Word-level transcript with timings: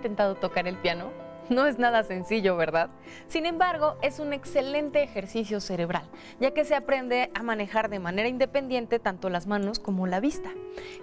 intentado 0.00 0.34
tocar 0.34 0.66
el 0.66 0.76
piano? 0.76 1.10
No 1.50 1.66
es 1.66 1.78
nada 1.78 2.04
sencillo, 2.04 2.56
¿verdad? 2.56 2.88
Sin 3.26 3.44
embargo, 3.44 3.96
es 4.02 4.18
un 4.18 4.32
excelente 4.32 5.02
ejercicio 5.02 5.60
cerebral, 5.60 6.04
ya 6.38 6.52
que 6.52 6.64
se 6.64 6.74
aprende 6.74 7.30
a 7.34 7.42
manejar 7.42 7.90
de 7.90 7.98
manera 7.98 8.28
independiente 8.28 8.98
tanto 8.98 9.28
las 9.28 9.46
manos 9.46 9.78
como 9.78 10.06
la 10.06 10.20
vista. 10.20 10.50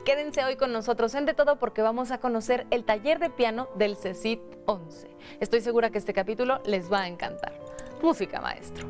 Quédense 0.04 0.44
hoy 0.46 0.55
con 0.55 0.71
nosotros 0.71 1.13
en 1.15 1.28
Todo 1.36 1.60
porque 1.60 1.81
vamos 1.81 2.12
a 2.12 2.20
conocer 2.20 2.65
el 2.71 2.85
taller 2.85 3.19
de 3.19 3.29
piano 3.29 3.67
del 3.75 3.97
CECIT 3.97 4.39
11. 4.65 5.09
Estoy 5.41 5.61
segura 5.61 5.89
que 5.89 5.97
este 5.97 6.13
capítulo 6.13 6.61
les 6.65 6.91
va 6.91 7.01
a 7.01 7.07
encantar. 7.07 7.53
Música, 8.01 8.41
maestro. 8.41 8.87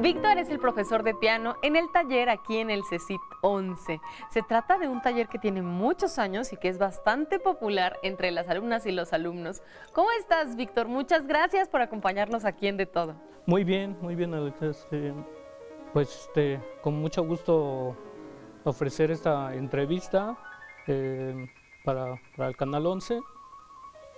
Víctor 0.00 0.38
es 0.38 0.48
el 0.48 0.58
profesor 0.58 1.02
de 1.02 1.14
piano 1.14 1.56
en 1.60 1.76
el 1.76 1.92
taller 1.92 2.30
aquí 2.30 2.56
en 2.56 2.70
el 2.70 2.84
CECIT 2.84 3.20
11. 3.42 4.00
Se 4.30 4.42
trata 4.42 4.78
de 4.78 4.88
un 4.88 5.02
taller 5.02 5.28
que 5.28 5.38
tiene 5.38 5.60
muchos 5.60 6.18
años 6.18 6.54
y 6.54 6.56
que 6.56 6.68
es 6.68 6.78
bastante 6.78 7.38
popular 7.38 7.98
entre 8.02 8.30
las 8.30 8.48
alumnas 8.48 8.86
y 8.86 8.92
los 8.92 9.12
alumnos. 9.12 9.62
¿Cómo 9.92 10.08
estás, 10.18 10.56
Víctor? 10.56 10.88
Muchas 10.88 11.26
gracias 11.26 11.68
por 11.68 11.82
acompañarnos 11.82 12.46
aquí 12.46 12.66
en 12.66 12.78
De 12.78 12.86
Todo. 12.86 13.14
Muy 13.44 13.62
bien, 13.62 13.94
muy 14.00 14.14
bien, 14.14 14.32
Alex. 14.32 14.62
Este, 14.62 15.12
pues 15.92 16.28
este, 16.28 16.58
con 16.80 16.94
mucho 16.94 17.22
gusto 17.22 17.94
ofrecer 18.64 19.10
esta 19.10 19.54
entrevista 19.54 20.38
eh, 20.86 21.46
para, 21.84 22.18
el 22.38 22.56
Canal 22.56 22.86
11 22.86 23.20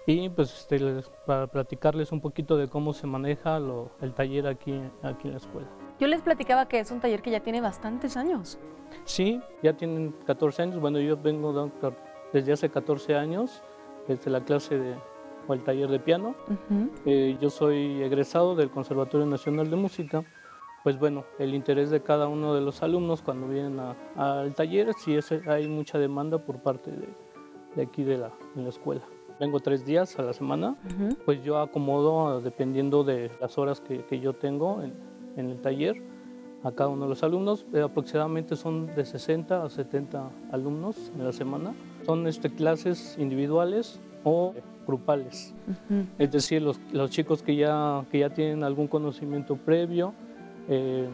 y 0.06 0.28
pues 0.28 0.52
este, 0.60 1.02
para 1.26 1.46
platicarles 1.46 2.12
un 2.12 2.20
poquito 2.20 2.56
de 2.56 2.68
cómo 2.68 2.92
se 2.92 3.06
maneja 3.06 3.58
el 4.00 4.14
taller 4.14 4.46
aquí, 4.46 4.80
aquí 5.02 5.28
en 5.28 5.32
la 5.32 5.38
escuela. 5.38 5.68
Yo 6.00 6.08
les 6.08 6.22
platicaba 6.22 6.66
que 6.66 6.80
es 6.80 6.90
un 6.90 7.00
taller 7.00 7.22
que 7.22 7.30
ya 7.30 7.40
tiene 7.40 7.60
bastantes 7.60 8.16
años. 8.16 8.58
Sí, 9.04 9.40
ya 9.62 9.74
tienen 9.74 10.14
14 10.26 10.62
años. 10.62 10.80
Bueno, 10.80 10.98
yo 10.98 11.16
vengo 11.16 11.70
desde 12.32 12.52
hace 12.52 12.68
14 12.68 13.14
años, 13.14 13.62
desde 14.08 14.30
la 14.30 14.44
clase 14.44 14.78
de, 14.78 14.96
o 15.46 15.54
el 15.54 15.62
taller 15.62 15.88
de 15.88 16.00
piano. 16.00 16.34
Eh, 17.06 17.36
yo 17.40 17.50
soy 17.50 18.02
egresado 18.02 18.56
del 18.56 18.70
Conservatorio 18.70 19.26
Nacional 19.26 19.70
de 19.70 19.76
Música. 19.76 20.24
Pues 20.82 20.98
bueno, 20.98 21.24
el 21.38 21.54
interés 21.54 21.90
de 21.90 22.02
cada 22.02 22.26
uno 22.26 22.54
de 22.54 22.60
los 22.60 22.82
alumnos 22.82 23.22
cuando 23.22 23.46
vienen 23.46 23.78
al 24.16 24.52
taller, 24.54 24.92
sí 24.94 25.14
es, 25.14 25.30
hay 25.46 25.68
mucha 25.68 25.96
demanda 25.96 26.38
por 26.38 26.58
parte 26.58 26.90
de, 26.90 27.82
aquí 27.82 28.02
de 28.02 28.18
la, 28.18 28.32
la 28.56 28.68
escuela 28.68 29.02
vengo 29.42 29.58
tres 29.58 29.84
días 29.84 30.16
a 30.20 30.22
la 30.22 30.32
semana, 30.32 30.76
pues 31.24 31.42
yo 31.42 31.58
acomodo 31.58 32.40
dependiendo 32.40 33.02
de 33.02 33.28
las 33.40 33.58
horas 33.58 33.80
que, 33.80 34.04
que 34.04 34.20
yo 34.20 34.34
tengo 34.34 34.80
en, 34.82 34.92
en, 35.36 35.50
el 35.50 35.60
taller 35.60 36.00
a 36.62 36.70
cada 36.70 36.90
uno 36.90 37.02
de 37.02 37.08
los 37.08 37.24
alumnos. 37.24 37.66
Eh, 37.72 37.80
aproximadamente 37.80 38.54
son 38.54 38.94
de 38.94 39.04
60 39.04 39.64
a 39.64 39.68
70 39.68 40.30
alumnos 40.52 41.10
en 41.18 41.24
la 41.24 41.32
semana. 41.32 41.74
Son 42.06 42.28
este, 42.28 42.50
clases 42.50 43.16
individuales 43.18 43.98
o 44.22 44.54
grupales. 44.86 45.52
Es 46.20 46.30
decir, 46.30 46.62
los, 46.62 46.78
los, 46.92 47.10
chicos 47.10 47.42
que 47.42 47.56
ya, 47.56 48.04
que 48.12 48.20
ya 48.20 48.30
tienen 48.30 48.62
algún 48.62 48.86
conocimiento 48.86 49.56
previo 49.56 50.14
eh, 50.68 51.08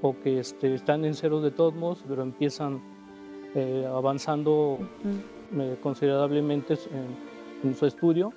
o 0.00 0.14
que 0.20 0.38
este, 0.38 0.74
están 0.74 1.04
en 1.04 1.14
cero 1.14 1.40
de 1.40 1.50
todos 1.50 1.74
modos, 1.74 2.04
pero 2.06 2.22
empiezan 2.22 2.80
eh, 3.56 3.84
avanzando 3.92 4.78
considerablemente 5.82 6.74
en, 6.74 6.98
en 6.98 7.27
su 7.74 7.86
estudio, 7.86 8.32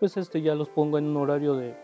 pues 0.00 0.16
este 0.16 0.42
ya 0.42 0.54
los 0.54 0.68
pongo 0.68 0.98
en 0.98 1.06
un 1.06 1.16
horario 1.16 1.54
de, 1.54 1.74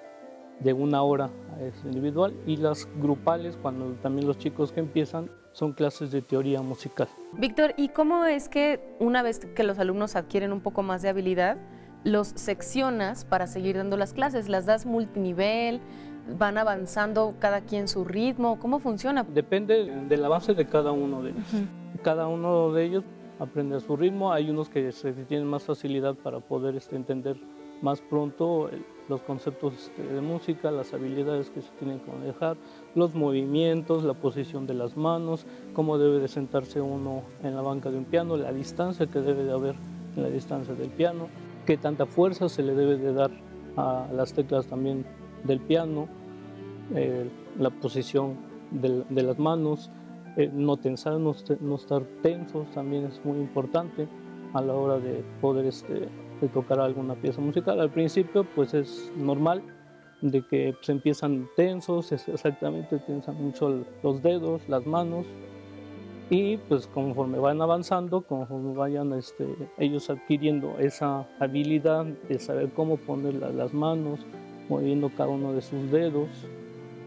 de 0.60 0.72
una 0.72 1.02
hora 1.02 1.30
es 1.60 1.74
individual 1.84 2.34
y 2.46 2.56
las 2.56 2.88
grupales, 3.00 3.58
cuando 3.60 3.92
también 4.02 4.26
los 4.26 4.38
chicos 4.38 4.72
que 4.72 4.80
empiezan, 4.80 5.30
son 5.52 5.72
clases 5.72 6.10
de 6.12 6.22
teoría 6.22 6.62
musical. 6.62 7.08
Víctor, 7.32 7.74
¿y 7.76 7.88
cómo 7.88 8.24
es 8.24 8.48
que 8.48 8.80
una 9.00 9.22
vez 9.22 9.40
que 9.40 9.64
los 9.64 9.78
alumnos 9.78 10.16
adquieren 10.16 10.52
un 10.52 10.60
poco 10.60 10.82
más 10.82 11.02
de 11.02 11.08
habilidad, 11.08 11.56
los 12.04 12.28
seccionas 12.28 13.24
para 13.24 13.46
seguir 13.46 13.76
dando 13.76 13.96
las 13.96 14.12
clases? 14.12 14.48
¿Las 14.48 14.66
das 14.66 14.86
multinivel? 14.86 15.80
¿Van 16.38 16.58
avanzando 16.58 17.34
cada 17.40 17.62
quien 17.62 17.88
su 17.88 18.04
ritmo? 18.04 18.58
¿Cómo 18.60 18.78
funciona? 18.78 19.24
Depende 19.24 19.90
del 20.08 20.24
avance 20.24 20.54
de 20.54 20.66
cada 20.66 20.92
uno 20.92 21.22
de 21.22 21.30
ellos. 21.30 21.44
Cada 22.02 22.28
uno 22.28 22.72
de 22.72 22.84
ellos 22.84 23.04
aprende 23.40 23.76
a 23.76 23.80
su 23.80 23.96
ritmo. 23.96 24.32
Hay 24.32 24.50
unos 24.50 24.68
que 24.68 24.92
tienen 25.26 25.48
más 25.48 25.64
facilidad 25.64 26.14
para 26.14 26.38
poder 26.38 26.76
este, 26.76 26.94
entender 26.94 27.36
más 27.82 28.00
pronto 28.02 28.70
los 29.08 29.22
conceptos 29.22 29.74
este, 29.74 30.02
de 30.02 30.20
música, 30.20 30.70
las 30.70 30.92
habilidades 30.92 31.50
que 31.50 31.62
se 31.62 31.70
tienen 31.78 31.98
que 32.00 32.12
manejar, 32.12 32.56
los 32.94 33.14
movimientos, 33.14 34.04
la 34.04 34.14
posición 34.14 34.66
de 34.66 34.74
las 34.74 34.96
manos, 34.96 35.46
cómo 35.72 35.98
debe 35.98 36.18
de 36.18 36.28
sentarse 36.28 36.80
uno 36.80 37.22
en 37.42 37.56
la 37.56 37.62
banca 37.62 37.90
de 37.90 37.96
un 37.96 38.04
piano, 38.04 38.36
la 38.36 38.52
distancia 38.52 39.06
que 39.06 39.20
debe 39.20 39.44
de 39.44 39.52
haber 39.52 39.74
en 40.16 40.22
la 40.22 40.28
distancia 40.28 40.74
del 40.74 40.90
piano, 40.90 41.28
qué 41.66 41.78
tanta 41.78 42.04
fuerza 42.06 42.48
se 42.48 42.62
le 42.62 42.74
debe 42.74 42.98
de 42.98 43.12
dar 43.12 43.30
a 43.76 44.06
las 44.12 44.34
teclas 44.34 44.66
también 44.66 45.06
del 45.44 45.60
piano, 45.60 46.06
eh, 46.94 47.28
la 47.58 47.70
posición 47.70 48.36
de 48.70 49.22
las 49.22 49.38
manos, 49.38 49.90
eh, 50.44 50.50
no 50.52 50.76
tensar, 50.76 51.18
no, 51.18 51.32
estar 51.32 52.02
tensos 52.22 52.70
también 52.70 53.04
es 53.04 53.24
muy 53.24 53.38
importante 53.38 54.08
a 54.52 54.60
la 54.60 54.74
hora 54.74 54.98
de 54.98 55.22
poder 55.40 55.66
este, 55.66 56.08
tocar 56.52 56.80
alguna 56.80 57.14
pieza 57.14 57.40
musical. 57.40 57.80
Al 57.80 57.90
principio 57.90 58.44
pues 58.54 58.74
es 58.74 59.12
normal 59.16 59.62
de 60.22 60.42
que 60.46 60.74
se 60.82 60.92
empiezan 60.92 61.48
tensos, 61.56 62.12
exactamente 62.12 62.98
tensan 62.98 63.42
mucho 63.42 63.84
los 64.02 64.22
dedos, 64.22 64.68
las 64.68 64.86
manos 64.86 65.26
y 66.30 66.58
pues 66.58 66.86
conforme 66.86 67.38
van 67.38 67.60
avanzando, 67.60 68.22
conforme 68.22 68.72
vayan 68.74 69.12
este, 69.14 69.46
ellos 69.78 70.08
adquiriendo 70.10 70.78
esa 70.78 71.26
habilidad 71.40 72.04
de 72.04 72.38
saber 72.38 72.70
cómo 72.70 72.96
poner 72.98 73.34
las 73.34 73.74
manos, 73.74 74.20
moviendo 74.68 75.10
cada 75.10 75.28
uno 75.28 75.52
de 75.52 75.60
sus 75.60 75.90
dedos, 75.90 76.28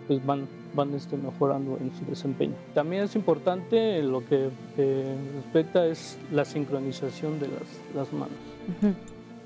pues 0.07 0.25
van 0.25 0.47
van 0.75 0.93
este, 0.93 1.17
mejorando 1.17 1.77
en 1.79 1.93
su 1.95 2.05
desempeño. 2.05 2.53
También 2.73 3.03
es 3.03 3.15
importante 3.15 4.01
lo 4.01 4.25
que 4.25 4.49
respecta 5.35 5.85
es 5.85 6.17
la 6.31 6.45
sincronización 6.45 7.39
de 7.39 7.47
las, 7.47 7.95
las 7.95 8.13
manos. 8.13 8.37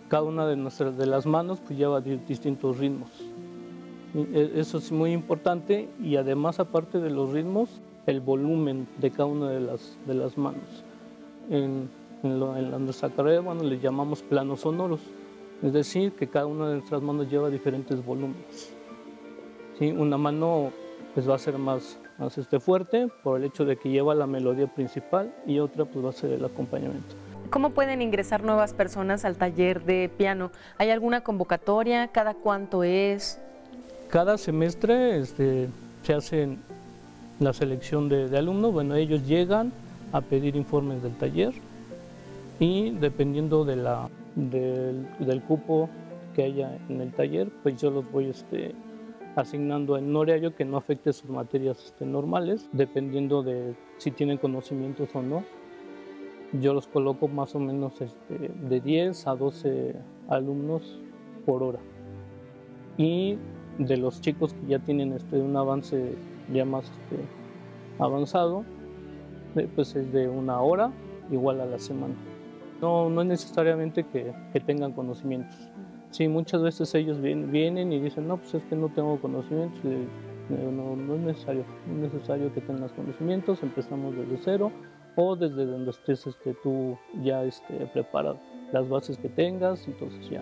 Cada 0.07 0.23
una 0.23 0.47
de, 0.47 0.55
nuestras, 0.55 0.97
de 0.97 1.05
las 1.05 1.25
manos 1.25 1.59
pues, 1.59 1.77
lleva 1.77 2.01
distintos 2.01 2.77
ritmos. 2.77 3.09
E, 4.15 4.53
eso 4.55 4.77
es 4.77 4.91
muy 4.91 5.11
importante 5.11 5.89
y 6.01 6.15
además 6.15 6.59
aparte 6.59 6.99
de 6.99 7.09
los 7.09 7.31
ritmos, 7.31 7.69
el 8.05 8.21
volumen 8.21 8.87
de 8.99 9.11
cada 9.11 9.25
una 9.25 9.49
de 9.49 9.59
las, 9.59 9.97
de 10.05 10.13
las 10.13 10.37
manos. 10.37 10.83
En, 11.49 11.89
en, 12.23 12.41
en 12.41 12.85
nuestra 12.85 13.09
carrera 13.09 13.41
bueno, 13.41 13.63
le 13.63 13.79
llamamos 13.79 14.21
planos 14.21 14.61
sonoros, 14.61 15.01
es 15.61 15.73
decir, 15.73 16.13
que 16.13 16.27
cada 16.27 16.45
una 16.45 16.69
de 16.69 16.75
nuestras 16.75 17.01
manos 17.01 17.29
lleva 17.29 17.49
diferentes 17.49 18.03
volúmenes. 18.05 18.76
¿Sí? 19.77 19.91
Una 19.91 20.17
mano 20.17 20.71
pues 21.13 21.27
va 21.27 21.35
a 21.35 21.39
ser 21.39 21.57
más, 21.57 21.97
más 22.17 22.37
este, 22.37 22.59
fuerte 22.59 23.07
por 23.23 23.39
el 23.39 23.45
hecho 23.45 23.65
de 23.65 23.75
que 23.77 23.89
lleva 23.89 24.13
la 24.13 24.27
melodía 24.27 24.67
principal 24.67 25.33
y 25.45 25.59
otra 25.59 25.85
pues 25.85 26.05
va 26.05 26.09
a 26.09 26.13
ser 26.13 26.31
el 26.31 26.45
acompañamiento. 26.45 27.15
¿Cómo 27.49 27.69
pueden 27.69 28.01
ingresar 28.01 28.43
nuevas 28.43 28.73
personas 28.73 29.23
al 29.23 29.37
taller 29.37 29.83
de 29.83 30.11
piano? 30.15 30.51
¿Hay 30.77 30.89
alguna 30.89 31.21
convocatoria? 31.21 32.07
¿Cada 32.09 32.33
cuánto 32.33 32.83
es? 32.83 33.39
Cada 34.09 34.37
semestre 34.37 35.17
este, 35.19 35.69
se 36.03 36.13
hace 36.13 36.57
la 37.39 37.53
selección 37.53 38.09
de, 38.09 38.37
alumnos. 38.37 38.73
Bueno, 38.73 38.95
ellos 38.95 39.25
llegan 39.25 39.71
a 40.11 40.21
pedir 40.21 40.55
informes 40.55 41.01
del 41.01 41.15
taller 41.17 41.53
y 42.59 42.91
dependiendo 42.91 43.63
de 43.63 43.77
la, 43.77 44.09
del, 44.35 45.07
del 45.19 45.41
cupo 45.41 45.89
que 46.35 46.43
haya 46.43 46.77
en 46.89 47.01
el 47.01 47.11
taller, 47.13 47.49
pues 47.63 47.81
yo 47.81 47.89
los 47.89 48.11
voy 48.11 48.29
este, 48.29 48.75
asignando 49.37 49.97
en 49.97 50.15
horario 50.15 50.55
que 50.55 50.65
no 50.65 50.77
afecte 50.77 51.13
sus 51.13 51.29
materias 51.29 51.85
este, 51.85 52.05
normales, 52.05 52.67
dependiendo 52.71 53.43
de 53.43 53.75
si 53.97 54.09
tienen 54.09 54.37
conocimientos 54.37 55.09
o 55.13 55.21
no. 55.21 55.43
Yo 56.59 56.73
los 56.73 56.87
coloco 56.87 57.27
más 57.27 57.53
o 57.53 57.59
menos 57.59 58.01
este, 58.01 58.49
de 58.49 58.81
10 58.81 59.27
a 59.27 59.35
12 59.35 59.95
alumnos 60.27 60.99
por 61.45 61.61
hora. 61.61 61.79
Y 62.97 63.37
de 63.77 63.97
los 63.97 64.21
chicos 64.21 64.53
que 64.53 64.67
ya 64.67 64.79
tienen 64.79 65.13
este, 65.13 65.37
un 65.37 65.55
avance 65.55 66.15
ya 66.51 66.65
más 66.65 66.85
este, 66.85 67.23
avanzado, 67.99 68.65
eh, 69.55 69.67
pues 69.75 69.95
es 69.95 70.11
de 70.11 70.29
una 70.29 70.61
hora 70.61 70.91
igual 71.29 71.61
a 71.61 71.65
la 71.65 71.77
semana. 71.77 72.15
No, 72.81 73.09
no 73.09 73.21
es 73.21 73.27
necesariamente 73.27 74.03
que 74.03 74.59
tengan 74.61 74.93
conocimientos. 74.93 75.69
Sí, 76.11 76.27
muchas 76.27 76.61
veces 76.61 76.93
ellos 76.95 77.21
vienen, 77.21 77.91
y 77.91 77.99
dicen, 77.99 78.27
no, 78.27 78.37
pues 78.37 78.53
es 78.55 78.63
que 78.63 78.75
no 78.75 78.89
tengo 78.89 79.19
conocimientos. 79.19 79.79
No, 80.49 80.95
no 80.95 81.15
es 81.15 81.21
necesario, 81.21 81.65
no 81.87 82.05
es 82.05 82.13
necesario 82.13 82.53
que 82.53 82.61
tengas 82.61 82.91
conocimientos, 82.93 83.61
empezamos 83.63 84.15
desde 84.15 84.37
cero 84.43 84.71
o 85.17 85.35
desde 85.35 85.65
donde 85.65 85.91
estés 85.91 86.25
este, 86.25 86.53
tú 86.63 86.97
ya 87.21 87.43
este, 87.43 87.73
preparado, 87.87 88.39
las 88.71 88.87
bases 88.87 89.17
que 89.17 89.27
tengas, 89.27 89.85
entonces 89.87 90.29
ya, 90.29 90.41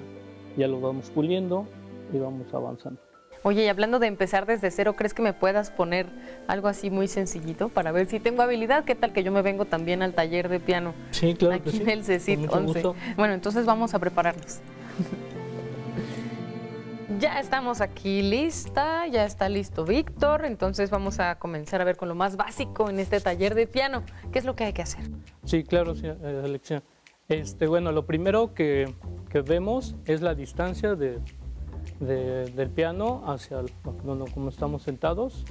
ya 0.58 0.68
lo 0.68 0.80
vamos 0.80 1.10
puliendo 1.10 1.66
y 2.14 2.20
vamos 2.20 2.54
avanzando. 2.54 3.00
Oye, 3.42 3.64
y 3.64 3.68
hablando 3.68 4.00
de 4.00 4.08
empezar 4.08 4.46
desde 4.46 4.70
cero, 4.72 4.96
¿crees 4.96 5.14
que 5.14 5.22
me 5.22 5.32
puedas 5.34 5.72
poner 5.72 6.08
algo 6.48 6.68
así 6.68 6.90
muy 6.90 7.08
sencillito 7.08 7.70
para 7.70 7.92
ver 7.92 8.08
si 8.08 8.20
tengo 8.20 8.42
habilidad? 8.42 8.86
¿Qué 8.86 8.96
tal 8.96 9.14
que 9.14 9.24
yo 9.24 9.32
me 9.32 9.42
vengo 9.42 9.66
también 9.66 10.02
al 10.02 10.14
taller 10.14 10.50
de 10.50 10.60
piano? 10.60 10.94
Sí, 11.12 11.36
claro. 11.36 11.56
Aquí 11.56 11.66
que 11.66 11.78
sí, 11.78 11.84
en 11.84 11.90
el 11.90 12.04
CECIT 12.04 12.48
con 12.48 12.66
mucho 12.66 12.80
11. 12.80 12.82
gusto. 12.82 12.96
Bueno, 13.18 13.34
entonces 13.34 13.66
vamos 13.66 13.94
a 13.94 14.00
prepararnos. 14.00 14.62
Ya 17.20 17.40
estamos 17.40 17.82
aquí 17.82 18.22
lista, 18.22 19.08
ya 19.08 19.26
está 19.26 19.48
listo 19.48 19.86
Víctor, 19.86 20.46
entonces 20.46 20.90
vamos 20.90 21.20
a 21.20 21.40
comenzar 21.40 21.80
a 21.82 21.84
ver 21.86 21.96
con 21.96 22.10
lo 22.10 22.16
más 22.16 22.36
básico 22.36 22.90
en 22.90 23.00
este 23.00 23.20
taller 23.22 23.56
de 23.56 23.68
piano. 23.68 24.04
¿Qué 24.32 24.40
es 24.40 24.46
lo 24.46 24.56
que 24.56 24.66
hay 24.66 24.74
que 24.74 24.82
hacer? 24.82 25.04
Sí, 25.46 25.64
claro, 25.64 25.96
sí, 25.96 26.08
eh, 26.08 26.42
Alexia. 26.44 26.84
Este, 27.30 27.68
bueno, 27.68 27.92
lo 27.92 28.06
primero 28.06 28.54
que, 28.54 28.94
que 29.30 29.42
vemos 29.42 29.96
es 30.06 30.22
la 30.22 30.36
distancia 30.36 30.96
de, 30.96 31.20
de- 32.00 32.50
del 32.52 32.70
piano 32.70 33.24
hacia 33.28 33.60
el- 33.62 33.72
bueno, 34.04 34.26
como 34.34 34.50
estamos 34.50 34.84
sentados. 34.84 35.46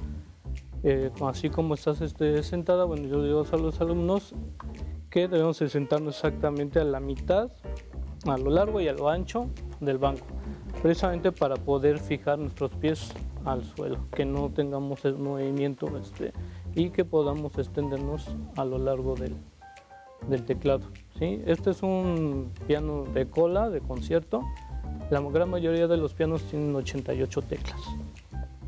Eh, 0.83 1.09
así 1.25 1.49
como 1.49 1.73
estás 1.73 1.99
este, 2.01 2.43
sentada, 2.43 2.85
bueno, 2.85 3.07
yo 3.07 3.23
digo 3.23 3.43
a 3.51 3.57
los 3.57 3.81
alumnos 3.81 4.35
que 5.09 5.27
debemos 5.27 5.57
de 5.59 5.69
sentarnos 5.69 6.15
exactamente 6.15 6.79
a 6.79 6.83
la 6.83 6.99
mitad, 6.99 7.49
a 8.27 8.37
lo 8.37 8.51
largo 8.51 8.79
y 8.81 8.87
a 8.87 8.93
lo 8.93 9.09
ancho 9.09 9.47
del 9.79 9.97
banco, 9.97 10.25
precisamente 10.81 11.31
para 11.31 11.55
poder 11.55 11.99
fijar 11.99 12.39
nuestros 12.39 12.71
pies 12.71 13.11
al 13.45 13.63
suelo, 13.63 13.97
que 14.15 14.25
no 14.25 14.49
tengamos 14.49 15.05
movimiento 15.17 15.87
este, 15.97 16.33
y 16.73 16.89
que 16.89 17.05
podamos 17.05 17.57
extendernos 17.57 18.27
a 18.55 18.65
lo 18.65 18.77
largo 18.77 19.15
del, 19.15 19.35
del 20.27 20.43
teclado. 20.43 20.85
¿sí? 21.19 21.41
Este 21.45 21.71
es 21.71 21.83
un 21.83 22.51
piano 22.67 23.05
de 23.13 23.27
cola, 23.27 23.69
de 23.69 23.81
concierto. 23.81 24.43
La 25.09 25.21
gran 25.21 25.49
mayoría 25.49 25.87
de 25.87 25.97
los 25.97 26.13
pianos 26.13 26.43
tienen 26.43 26.75
88 26.75 27.41
teclas. 27.43 27.81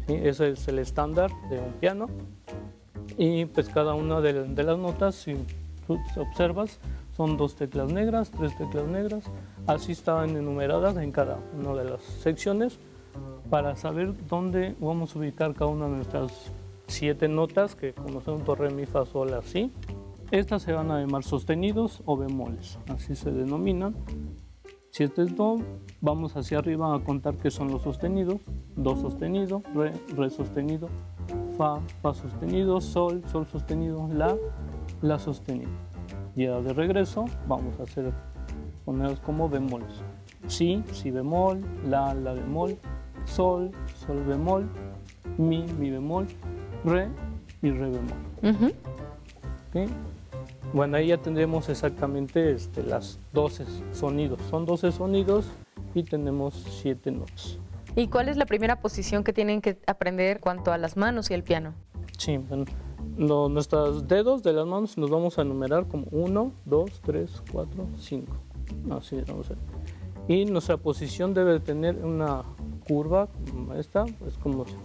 ¿sí? 0.08 0.14
Ese 0.14 0.50
es 0.50 0.68
el 0.68 0.80
estándar 0.80 1.32
de 1.50 1.60
un 1.60 1.74
piano. 1.74 2.08
Y 3.18 3.46
pues 3.46 3.70
cada 3.70 3.96
una 3.96 4.22
de, 4.22 4.44
de 4.44 4.64
las 4.64 4.78
notas, 4.78 5.16
si 5.16 5.36
tú 5.88 5.98
observas, 6.18 6.80
son 7.18 7.36
dos 7.36 7.56
teclas 7.56 7.92
negras, 7.92 8.30
tres 8.30 8.56
teclas 8.56 8.88
negras. 8.88 9.24
Así 9.66 9.92
estaban 9.92 10.38
enumeradas 10.38 10.96
en 10.98 11.12
cada 11.12 11.40
una 11.60 11.74
de 11.74 11.90
las 11.90 12.04
secciones 12.04 12.78
para 13.50 13.76
saber 13.76 14.14
dónde 14.28 14.76
vamos 14.80 15.16
a 15.16 15.20
ubicar 15.20 15.54
cada 15.56 15.72
una 15.72 15.86
de 15.88 15.96
nuestras 15.96 16.52
siete 16.88 17.28
notas 17.28 17.76
que 17.76 17.94
conocemos 17.94 18.46
do, 18.46 18.56
re, 18.56 18.70
mi, 18.70 18.86
fa, 18.86 19.06
sol, 19.06 19.32
la, 19.32 19.42
si. 19.42 19.72
Estas 20.30 20.62
se 20.62 20.74
van 20.74 20.92
a 20.92 21.00
llamar 21.00 21.24
sostenidos 21.24 22.02
o 22.06 22.18
bemoles, 22.18 22.78
así 22.88 23.16
se 23.16 23.32
denominan. 23.32 23.96
Si 24.92 25.04
este 25.04 25.24
es 25.24 25.36
do, 25.36 25.58
vamos 26.02 26.36
hacia 26.36 26.60
arriba 26.60 26.94
a 26.94 27.00
contar 27.00 27.36
que 27.38 27.50
son 27.50 27.72
los 27.72 27.82
sostenidos, 27.82 28.42
do 28.76 28.96
sostenido, 28.96 29.64
re, 29.74 29.92
re 30.16 30.30
sostenido, 30.30 30.88
fa, 31.58 31.80
fa 32.02 32.14
sostenido, 32.14 32.80
sol, 32.82 33.24
sol 33.32 33.48
sostenido, 33.48 34.08
la, 34.14 34.36
la 35.02 35.18
sostenido. 35.18 35.87
Ya 36.38 36.62
de 36.62 36.72
regreso 36.72 37.26
vamos 37.48 37.80
a 37.80 37.84
hacer 37.84 38.14
ponerlos 38.86 39.20
como 39.22 39.50
bemoles. 39.50 39.90
Si, 40.48 40.84
si 40.94 41.10
bemol, 41.10 41.66
la, 41.90 42.14
la 42.14 42.34
bemol, 42.34 42.78
sol, 43.26 43.72
sol 44.06 44.24
bemol, 44.24 44.70
mi, 45.40 45.64
mi 45.80 45.90
bemol, 45.90 46.28
re 46.86 47.10
y 47.64 47.72
re 47.72 47.90
bemol. 47.90 48.18
¿ok? 49.70 49.90
Bueno, 50.74 50.98
ahí 50.98 51.08
ya 51.08 51.18
tendremos 51.18 51.70
exactamente 51.70 52.52
este, 52.52 52.84
las 52.84 53.20
12 53.34 53.66
sonidos. 53.92 54.40
Son 54.52 54.68
12 54.68 54.92
sonidos 54.92 55.48
y 55.96 56.04
tenemos 56.04 56.54
7 56.84 57.14
notas. 57.14 57.58
¿Y 57.96 58.10
cuál 58.10 58.30
es 58.30 58.38
la 58.38 58.46
primera 58.46 58.80
posición 58.80 59.24
que 59.24 59.34
tienen 59.34 59.60
que 59.60 59.80
aprender 59.88 60.40
cuanto 60.40 60.72
a 60.72 60.78
las 60.78 60.98
manos 60.98 61.32
y 61.32 61.34
el 61.34 61.42
piano? 61.42 61.74
Sí, 62.16 62.38
bueno, 62.38 62.66
lo- 63.18 63.50
nuestros 63.50 64.08
dedos 64.08 64.44
de 64.44 64.54
las 64.54 64.66
manos 64.66 64.98
nos 64.98 65.10
vamos 65.10 65.38
a 65.38 65.42
enumerar 65.42 65.88
como 65.88 66.06
1, 66.12 66.52
2, 66.66 66.92
3, 67.04 67.44
4, 67.52 67.88
5. 67.98 68.34
Así 68.92 69.22
vamos 69.28 69.48
a 69.48 69.50
ver. 69.50 69.58
Y 70.28 70.46
nuestra 70.46 70.78
posición 70.78 71.34
debe 71.34 71.54
de 71.54 71.60
tener 71.62 72.04
una 72.04 72.44
curva 72.88 73.28
como 73.50 73.74
esta, 73.76 74.06
es 74.28 74.38
como 74.42 74.66
si 74.66 74.76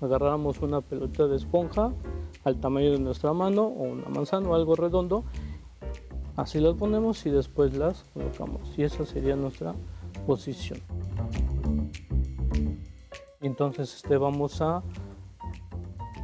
agarráramos 0.00 0.60
una 0.60 0.80
pelota 0.80 1.26
de 1.26 1.36
esponja 1.36 1.92
al 2.44 2.60
tamaño 2.60 2.92
de 2.92 2.98
nuestra 3.00 3.32
mano 3.32 3.62
o 3.64 3.82
una 3.84 4.08
manzana 4.08 4.48
o 4.48 4.54
algo 4.54 4.76
redondo. 4.76 5.24
Así 6.36 6.58
las 6.60 6.74
ponemos 6.74 7.24
y 7.26 7.30
después 7.30 7.74
las 7.76 8.04
colocamos. 8.14 8.60
Y 8.76 8.82
esa 8.82 9.04
sería 9.06 9.34
nuestra 9.36 9.74
posición. 10.26 10.80
Entonces 13.40 13.94
este, 13.96 14.16
vamos 14.16 14.60
a, 14.60 14.82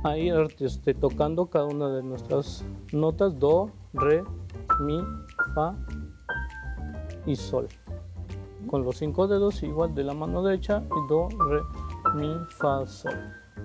a 0.02 0.16
ir 0.16 0.34
este, 0.60 0.94
tocando 0.94 1.46
cada 1.46 1.66
una 1.66 1.88
de 1.88 2.02
nuestras 2.02 2.64
notas, 2.92 3.38
do, 3.38 3.70
re, 3.92 4.24
mi, 4.80 5.02
fa 5.54 5.74
y 7.26 7.36
sol. 7.36 7.68
Con 8.66 8.84
los 8.84 8.96
cinco 8.96 9.26
dedos 9.26 9.62
igual 9.62 9.94
de 9.94 10.04
la 10.04 10.14
mano 10.14 10.42
derecha 10.42 10.82
y 10.84 11.08
do, 11.08 11.28
re, 11.28 11.60
mi, 12.14 12.34
fa, 12.50 12.86
sol. 12.86 13.14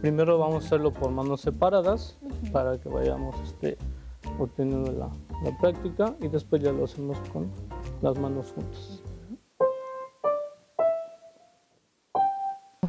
Primero 0.02 0.38
vamos 0.38 0.64
a 0.64 0.68
hacerlo 0.68 0.92
por 0.92 1.12
manos 1.12 1.42
separadas 1.42 2.18
para 2.52 2.78
que 2.78 2.90
vayamos 2.90 3.36
este, 3.42 3.78
obteniendo 4.38 4.92
la, 4.92 5.10
la 5.44 5.58
práctica 5.58 6.16
y 6.22 6.28
después 6.28 6.62
ya 6.62 6.72
lo 6.72 6.84
hacemos 6.84 7.18
con 7.32 7.50
las 8.02 8.20
manos 8.20 8.52
juntas. 8.54 9.02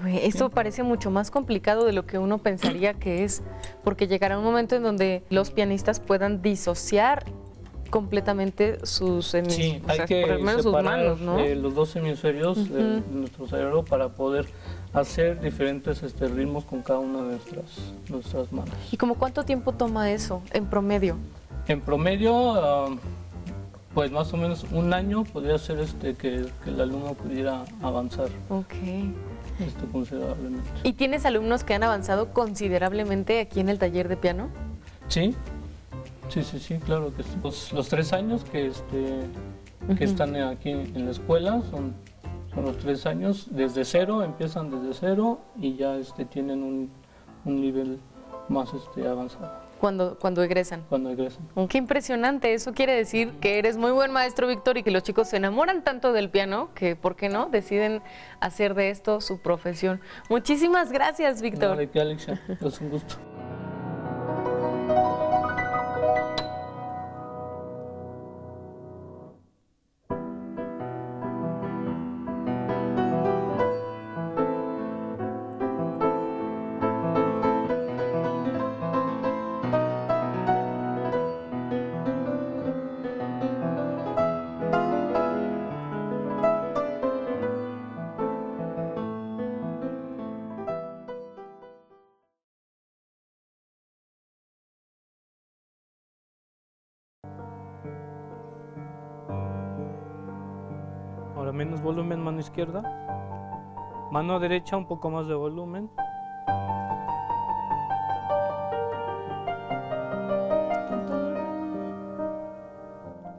Esto 0.04 0.50
parece 0.50 0.82
mucho 0.82 1.10
más 1.10 1.30
complicado 1.30 1.84
de 1.84 1.92
lo 1.92 2.06
que 2.06 2.18
uno 2.18 2.38
pensaría 2.38 2.94
que 2.94 3.24
es, 3.24 3.42
porque 3.84 4.06
llegará 4.06 4.38
un 4.38 4.44
momento 4.44 4.74
en 4.76 4.82
donde 4.82 5.22
los 5.30 5.50
pianistas 5.50 6.00
puedan 6.00 6.42
disociar 6.42 7.24
completamente 7.90 8.84
sus 8.84 9.32
hemis- 9.34 9.50
Sí, 9.52 9.82
o 9.86 9.90
hay 9.90 9.96
sea, 9.98 10.06
que 10.06 10.20
por 10.22 10.30
lo 10.30 10.38
menos 10.40 10.62
sus 10.62 10.72
separar 10.72 10.98
manos, 10.98 11.20
¿no? 11.20 11.38
eh, 11.38 11.54
los 11.54 11.74
dos 11.74 11.94
hemisferios 11.96 12.68
de 12.68 13.00
nuestro 13.12 13.46
cerebro 13.46 13.84
para 13.84 14.08
poder 14.08 14.46
hacer 14.92 15.40
diferentes 15.40 16.02
este, 16.02 16.26
ritmos 16.26 16.64
con 16.64 16.82
cada 16.82 16.98
una 16.98 17.22
de 17.22 17.28
nuestras, 17.32 17.64
nuestras 18.08 18.52
manos. 18.52 18.74
¿Y 18.90 18.96
como 18.96 19.14
cuánto 19.14 19.44
tiempo 19.44 19.72
toma 19.72 20.10
eso 20.10 20.42
en 20.52 20.66
promedio? 20.66 21.16
En 21.68 21.80
promedio, 21.80 22.54
ah, 22.54 22.88
pues 23.94 24.10
más 24.10 24.32
o 24.32 24.36
menos 24.36 24.66
un 24.72 24.92
año 24.92 25.24
podría 25.24 25.56
ser 25.58 25.78
este, 25.78 26.14
que, 26.14 26.44
que 26.64 26.70
el 26.70 26.80
alumno 26.80 27.14
pudiera 27.14 27.64
avanzar 27.82 28.28
Ok. 28.50 28.74
Esto 29.60 29.86
considerablemente. 29.92 30.68
¿Y 30.82 30.92
tienes 30.94 31.26
alumnos 31.26 31.64
que 31.64 31.74
han 31.74 31.82
avanzado 31.82 32.32
considerablemente 32.32 33.40
aquí 33.40 33.60
en 33.60 33.68
el 33.68 33.78
taller 33.78 34.08
de 34.08 34.16
piano? 34.16 34.48
Sí, 35.08 35.34
sí, 36.28 36.42
sí, 36.42 36.58
sí, 36.58 36.78
claro 36.78 37.14
que 37.14 37.22
sí. 37.22 37.30
Los, 37.42 37.72
los 37.72 37.88
tres 37.88 38.12
años 38.12 38.44
que, 38.44 38.66
este, 38.66 39.22
que 39.96 40.04
están 40.04 40.36
aquí 40.36 40.70
en 40.70 41.04
la 41.04 41.10
escuela 41.10 41.62
son, 41.70 41.94
son 42.54 42.64
los 42.64 42.78
tres 42.78 43.06
años, 43.06 43.48
desde 43.50 43.84
cero, 43.84 44.22
empiezan 44.22 44.70
desde 44.70 44.94
cero 44.94 45.40
y 45.60 45.76
ya 45.76 45.96
este, 45.96 46.24
tienen 46.24 46.62
un, 46.62 46.90
un 47.44 47.60
nivel 47.60 47.98
más 48.48 48.72
este, 48.74 49.06
avanzado 49.06 49.65
Cuando, 49.80 50.18
cuando 50.18 50.42
egresan. 50.42 50.84
cuando 50.88 51.10
egresan. 51.10 51.46
Oh, 51.54 51.68
Qué 51.68 51.78
impresionante, 51.78 52.54
eso 52.54 52.72
quiere 52.72 52.94
decir 52.94 53.32
que 53.40 53.58
eres 53.58 53.76
muy 53.76 53.90
buen 53.90 54.10
maestro, 54.10 54.46
Víctor, 54.46 54.78
y 54.78 54.82
que 54.82 54.90
los 54.90 55.02
chicos 55.02 55.28
se 55.28 55.36
enamoran 55.36 55.82
tanto 55.84 56.12
del 56.12 56.30
piano 56.30 56.70
que, 56.74 56.96
¿por 56.96 57.14
qué 57.14 57.28
no?, 57.28 57.46
deciden 57.46 58.02
hacer 58.40 58.74
de 58.74 58.90
esto 58.90 59.20
su 59.20 59.38
profesión. 59.38 60.00
Muchísimas 60.30 60.92
gracias, 60.92 61.42
Víctor. 61.42 61.88
Qué, 61.90 62.00
Alexia, 62.00 62.40
es 62.60 62.80
un 62.80 62.90
gusto. 62.90 63.16
menos 101.56 101.80
volumen, 101.80 102.22
mano 102.22 102.38
izquierda. 102.38 102.82
Mano 104.10 104.38
derecha, 104.38 104.76
un 104.76 104.86
poco 104.86 105.10
más 105.10 105.26
de 105.26 105.34
volumen. 105.34 105.90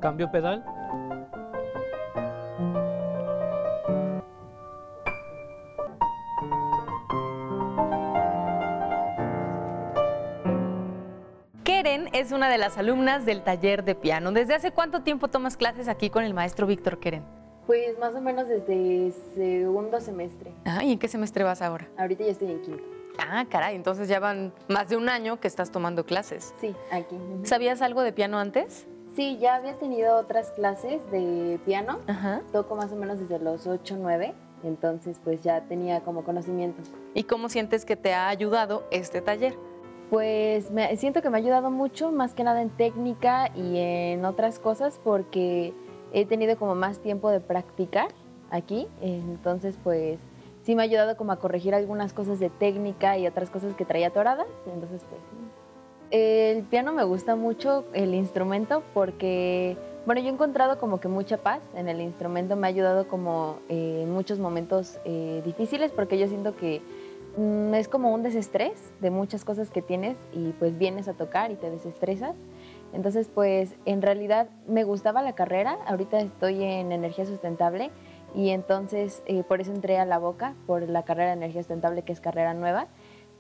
Cambio 0.01 0.29
pedal. 0.31 0.65
Keren 11.63 12.09
es 12.13 12.31
una 12.31 12.49
de 12.49 12.57
las 12.57 12.77
alumnas 12.77 13.25
del 13.25 13.43
taller 13.43 13.83
de 13.83 13.95
piano. 13.95 14.31
¿Desde 14.31 14.55
hace 14.55 14.71
cuánto 14.71 15.03
tiempo 15.03 15.27
tomas 15.27 15.57
clases 15.57 15.87
aquí 15.87 16.09
con 16.09 16.23
el 16.23 16.33
maestro 16.33 16.67
Víctor 16.67 16.99
Keren? 16.99 17.36
Pues 17.67 17.99
más 17.99 18.15
o 18.15 18.21
menos 18.21 18.47
desde 18.47 19.11
segundo 19.35 19.99
semestre. 19.99 20.53
Ah, 20.63 20.85
¿y 20.85 20.93
en 20.93 20.99
qué 20.99 21.09
semestre 21.09 21.43
vas 21.43 21.61
ahora? 21.61 21.89
Ahorita 21.97 22.23
ya 22.23 22.31
estoy 22.31 22.51
en 22.51 22.61
quinto. 22.61 22.83
Ah, 23.19 23.45
caray, 23.49 23.75
entonces 23.75 24.07
ya 24.07 24.21
van 24.21 24.53
más 24.69 24.87
de 24.87 24.95
un 24.95 25.09
año 25.09 25.39
que 25.41 25.49
estás 25.49 25.69
tomando 25.69 26.05
clases. 26.05 26.53
Sí, 26.61 26.73
aquí. 26.91 27.17
¿Sabías 27.43 27.81
algo 27.81 28.03
de 28.03 28.13
piano 28.13 28.39
antes? 28.39 28.87
Sí, 29.17 29.37
ya 29.39 29.55
había 29.55 29.73
tenido 29.73 30.15
otras 30.15 30.51
clases 30.51 31.01
de 31.11 31.59
piano. 31.65 31.99
Ajá. 32.07 32.41
Toco 32.53 32.75
más 32.75 32.91
o 32.93 32.95
menos 32.95 33.19
desde 33.19 33.37
los 33.39 33.67
8, 33.67 33.97
9. 33.99 34.33
Entonces, 34.63 35.19
pues 35.21 35.41
ya 35.41 35.61
tenía 35.61 36.01
como 36.01 36.23
conocimiento. 36.23 36.81
¿Y 37.13 37.23
cómo 37.23 37.49
sientes 37.49 37.83
que 37.83 37.97
te 37.97 38.13
ha 38.13 38.29
ayudado 38.29 38.87
este 38.91 39.21
taller? 39.21 39.57
Pues 40.09 40.71
me, 40.71 40.95
siento 40.95 41.21
que 41.21 41.29
me 41.29 41.37
ha 41.37 41.39
ayudado 41.39 41.69
mucho, 41.69 42.11
más 42.11 42.33
que 42.33 42.43
nada 42.43 42.61
en 42.61 42.69
técnica 42.69 43.51
y 43.55 43.77
en 43.77 44.23
otras 44.23 44.57
cosas, 44.57 45.01
porque 45.03 45.73
he 46.13 46.25
tenido 46.25 46.57
como 46.57 46.75
más 46.75 46.99
tiempo 46.99 47.29
de 47.29 47.39
practicar 47.39 48.09
aquí. 48.49 48.87
Entonces, 49.01 49.77
pues 49.83 50.19
sí 50.63 50.75
me 50.75 50.81
ha 50.81 50.85
ayudado 50.85 51.17
como 51.17 51.31
a 51.31 51.37
corregir 51.37 51.73
algunas 51.73 52.13
cosas 52.13 52.39
de 52.39 52.49
técnica 52.49 53.17
y 53.17 53.27
otras 53.27 53.49
cosas 53.49 53.75
que 53.75 53.85
traía 53.85 54.07
atoradas. 54.07 54.47
Entonces, 54.65 55.05
pues 55.09 55.21
el 56.11 56.63
piano 56.63 56.93
me 56.93 57.03
gusta 57.03 57.35
mucho, 57.35 57.85
el 57.93 58.13
instrumento, 58.13 58.83
porque, 58.93 59.77
bueno, 60.05 60.21
yo 60.21 60.27
he 60.27 60.31
encontrado 60.31 60.79
como 60.79 60.99
que 60.99 61.09
mucha 61.09 61.37
paz 61.37 61.61
en 61.75 61.89
el 61.89 61.99
instrumento, 61.99 62.55
me 62.55 62.67
ha 62.67 62.69
ayudado 62.69 63.07
como 63.07 63.59
eh, 63.67 64.01
en 64.03 64.11
muchos 64.11 64.39
momentos 64.39 64.99
eh, 65.03 65.41
difíciles, 65.43 65.91
porque 65.91 66.17
yo 66.17 66.27
siento 66.27 66.55
que 66.55 66.81
mm, 67.35 67.73
es 67.73 67.89
como 67.89 68.13
un 68.13 68.23
desestrés 68.23 68.93
de 69.01 69.09
muchas 69.09 69.43
cosas 69.43 69.69
que 69.69 69.81
tienes 69.81 70.17
y 70.33 70.51
pues 70.59 70.77
vienes 70.77 71.09
a 71.09 71.13
tocar 71.13 71.51
y 71.51 71.55
te 71.55 71.69
desestresas. 71.69 72.35
Entonces, 72.97 73.29
pues 73.33 73.75
en 73.85 74.01
realidad 74.01 74.49
me 74.67 74.83
gustaba 74.83 75.21
la 75.21 75.33
carrera, 75.33 75.77
ahorita 75.85 76.19
estoy 76.19 76.61
en 76.61 76.91
energía 76.91 77.25
sustentable 77.25 77.91
y 78.35 78.49
entonces 78.49 79.23
eh, 79.27 79.43
por 79.43 79.61
eso 79.61 79.71
entré 79.71 79.97
a 79.97 80.05
la 80.05 80.17
boca, 80.17 80.55
por 80.65 80.81
la 80.89 81.03
carrera 81.03 81.27
de 81.27 81.37
energía 81.37 81.61
sustentable 81.61 82.01
que 82.01 82.11
es 82.11 82.19
carrera 82.19 82.53
nueva 82.53 82.87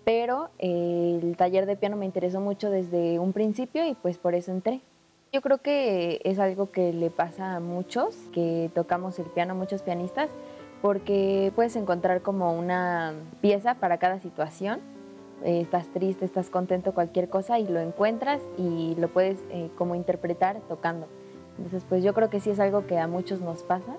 pero 0.07 0.51
eh, 0.57 1.19
el 1.21 1.35
taller 1.35 1.65
de 1.65 1.75
piano 1.75 1.97
me 1.97 2.05
interesó 2.05 2.39
mucho 2.39 2.69
desde 2.69 3.19
un 3.19 3.33
principio 3.33 3.85
y 3.85 3.93
pues 3.93 4.17
por 4.17 4.35
eso 4.35 4.53
entré. 4.53 4.79
Yo 5.33 5.41
creo 5.41 5.57
que 5.57 6.21
es 6.23 6.39
algo 6.39 6.71
que 6.71 6.93
le 6.93 7.09
pasa 7.09 7.57
a 7.57 7.59
muchos 7.59 8.15
que 8.31 8.71
tocamos 8.73 9.19
el 9.19 9.25
piano, 9.25 9.53
muchos 9.53 9.81
pianistas, 9.81 10.29
porque 10.81 11.51
puedes 11.55 11.75
encontrar 11.75 12.21
como 12.21 12.57
una 12.57 13.15
pieza 13.41 13.75
para 13.75 13.97
cada 13.97 14.21
situación. 14.21 14.79
Eh, 15.43 15.61
estás 15.61 15.87
triste, 15.89 16.25
estás 16.25 16.49
contento, 16.49 16.93
cualquier 16.93 17.29
cosa 17.29 17.59
y 17.59 17.67
lo 17.67 17.79
encuentras 17.79 18.41
y 18.57 18.95
lo 18.95 19.07
puedes 19.09 19.39
eh, 19.49 19.69
como 19.77 19.95
interpretar 19.95 20.59
tocando. 20.67 21.07
Entonces, 21.57 21.85
pues 21.87 22.03
yo 22.03 22.13
creo 22.13 22.29
que 22.29 22.39
sí 22.39 22.49
es 22.49 22.59
algo 22.59 22.85
que 22.87 22.97
a 22.97 23.07
muchos 23.07 23.41
nos 23.41 23.63
pasa 23.63 23.95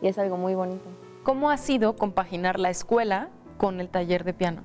y 0.00 0.08
es 0.08 0.18
algo 0.18 0.36
muy 0.36 0.54
bonito. 0.54 0.84
¿Cómo 1.22 1.50
ha 1.50 1.56
sido 1.56 1.96
compaginar 1.96 2.58
la 2.58 2.70
escuela 2.70 3.28
con 3.56 3.80
el 3.80 3.88
taller 3.88 4.24
de 4.24 4.34
piano? 4.34 4.62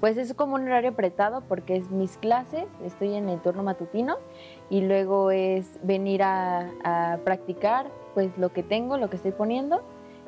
Pues 0.00 0.16
es 0.16 0.34
como 0.34 0.56
un 0.56 0.62
horario 0.62 0.90
apretado 0.90 1.42
porque 1.42 1.76
es 1.76 1.92
mis 1.92 2.16
clases, 2.16 2.64
estoy 2.84 3.14
en 3.14 3.28
el 3.28 3.40
turno 3.40 3.62
matutino 3.62 4.16
y 4.68 4.80
luego 4.80 5.30
es 5.30 5.78
venir 5.84 6.24
a, 6.24 7.18
practicar 7.24 7.86
pues 8.12 8.36
lo 8.36 8.52
que 8.52 8.64
tengo, 8.64 8.96
lo 8.96 9.08
que 9.08 9.16
estoy 9.16 9.30
poniendo 9.30 9.84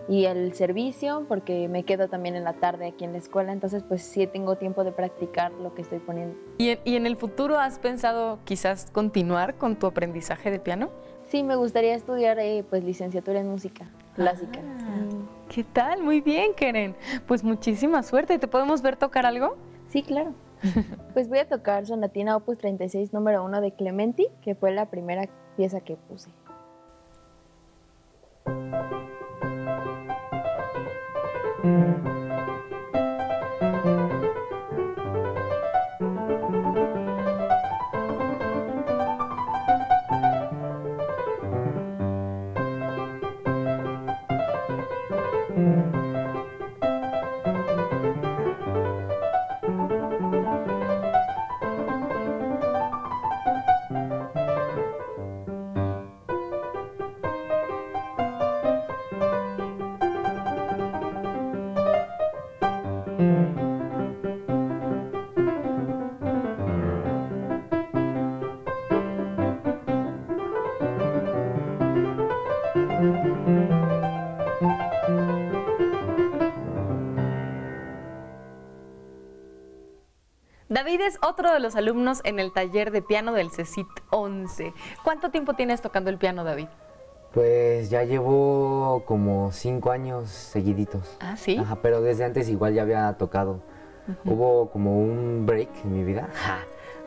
y 0.08 0.26
el 0.26 0.54
servicio 0.54 1.24
porque 1.28 1.68
me 1.68 1.84
quedo 1.84 2.08
también 2.08 2.36
en 2.36 2.44
la 2.44 2.54
tarde 2.54 2.88
aquí 2.88 3.04
en 3.04 3.12
la 3.12 3.18
escuela, 3.18 3.52
entonces 3.52 3.82
pues 3.82 4.02
sí 4.02 4.26
tengo 4.26 4.56
tiempo 4.56 4.84
de 4.84 4.92
practicar 4.92 5.52
lo 5.52 5.74
que 5.74 5.82
estoy 5.82 5.98
poniendo. 5.98 6.36
¿Y 6.58 6.76
en, 6.84 7.06
el 7.06 7.16
futuro 7.16 7.58
has 7.58 7.78
pensado 7.78 8.38
quizás 8.44 8.90
continuar 8.92 9.54
con 9.54 9.76
tu 9.76 9.86
aprendizaje 9.86 10.50
de 10.50 10.58
piano? 10.58 10.90
Sí, 11.26 11.42
me 11.42 11.56
gustaría 11.56 11.94
estudiar 11.94 12.38
eh, 12.38 12.64
pues 12.68 12.84
licenciatura 12.84 13.40
en 13.40 13.48
música 13.48 13.86
clásica. 14.14 14.60
Ah, 14.80 15.06
¿Qué 15.48 15.64
tal? 15.64 16.02
Muy 16.02 16.20
bien, 16.20 16.54
Keren. 16.54 16.94
Pues 17.26 17.42
muchísima 17.42 18.02
suerte. 18.02 18.38
¿Te 18.38 18.46
podemos 18.46 18.82
ver 18.82 18.96
tocar 18.96 19.26
algo? 19.26 19.56
Sí, 19.88 20.02
claro. 20.02 20.34
Pues 21.12 21.28
voy 21.28 21.38
a 21.38 21.48
tocar 21.48 21.86
Sonatina 21.86 22.36
Opus 22.36 22.58
36 22.58 23.12
número 23.12 23.44
1 23.44 23.60
de 23.60 23.72
Clementi, 23.72 24.26
que 24.42 24.56
fue 24.56 24.72
la 24.72 24.86
primera 24.86 25.28
pieza 25.56 25.80
que 25.80 25.94
puse. 25.96 26.30
Música 31.64 32.23
David 80.74 81.02
es 81.02 81.20
otro 81.22 81.52
de 81.52 81.60
los 81.60 81.76
alumnos 81.76 82.20
en 82.24 82.40
el 82.40 82.52
taller 82.52 82.90
de 82.90 83.00
piano 83.00 83.32
del 83.32 83.52
CECIT 83.52 83.86
11. 84.10 84.74
¿Cuánto 85.04 85.30
tiempo 85.30 85.54
tienes 85.54 85.80
tocando 85.80 86.10
el 86.10 86.18
piano, 86.18 86.42
David? 86.42 86.66
Pues 87.32 87.90
ya 87.90 88.02
llevo 88.02 89.04
como 89.06 89.52
cinco 89.52 89.92
años 89.92 90.30
seguiditos. 90.30 91.16
Ah, 91.20 91.36
sí. 91.36 91.58
Ajá, 91.58 91.76
pero 91.80 92.00
desde 92.00 92.24
antes 92.24 92.48
igual 92.48 92.74
ya 92.74 92.82
había 92.82 93.12
tocado. 93.16 93.62
Hubo 94.24 94.68
como 94.72 94.98
un 94.98 95.46
break 95.46 95.68
en 95.84 95.92
mi 95.92 96.02
vida, 96.02 96.28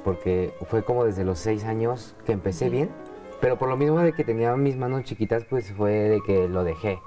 porque 0.05 0.53
fue 0.67 0.85
como 0.85 1.03
desde 1.03 1.25
los 1.25 1.37
seis 1.37 1.65
años 1.65 2.15
que 2.25 2.31
empecé 2.31 2.69
bien, 2.69 2.89
pero 3.41 3.57
por 3.57 3.67
lo 3.67 3.75
mismo 3.75 3.99
de 3.99 4.13
que 4.13 4.23
tenía 4.23 4.55
mis 4.55 4.77
manos 4.77 5.03
chiquitas, 5.03 5.43
pues 5.43 5.73
fue 5.73 5.91
de 5.91 6.21
que 6.25 6.47
lo 6.47 6.63
dejé. 6.63 7.01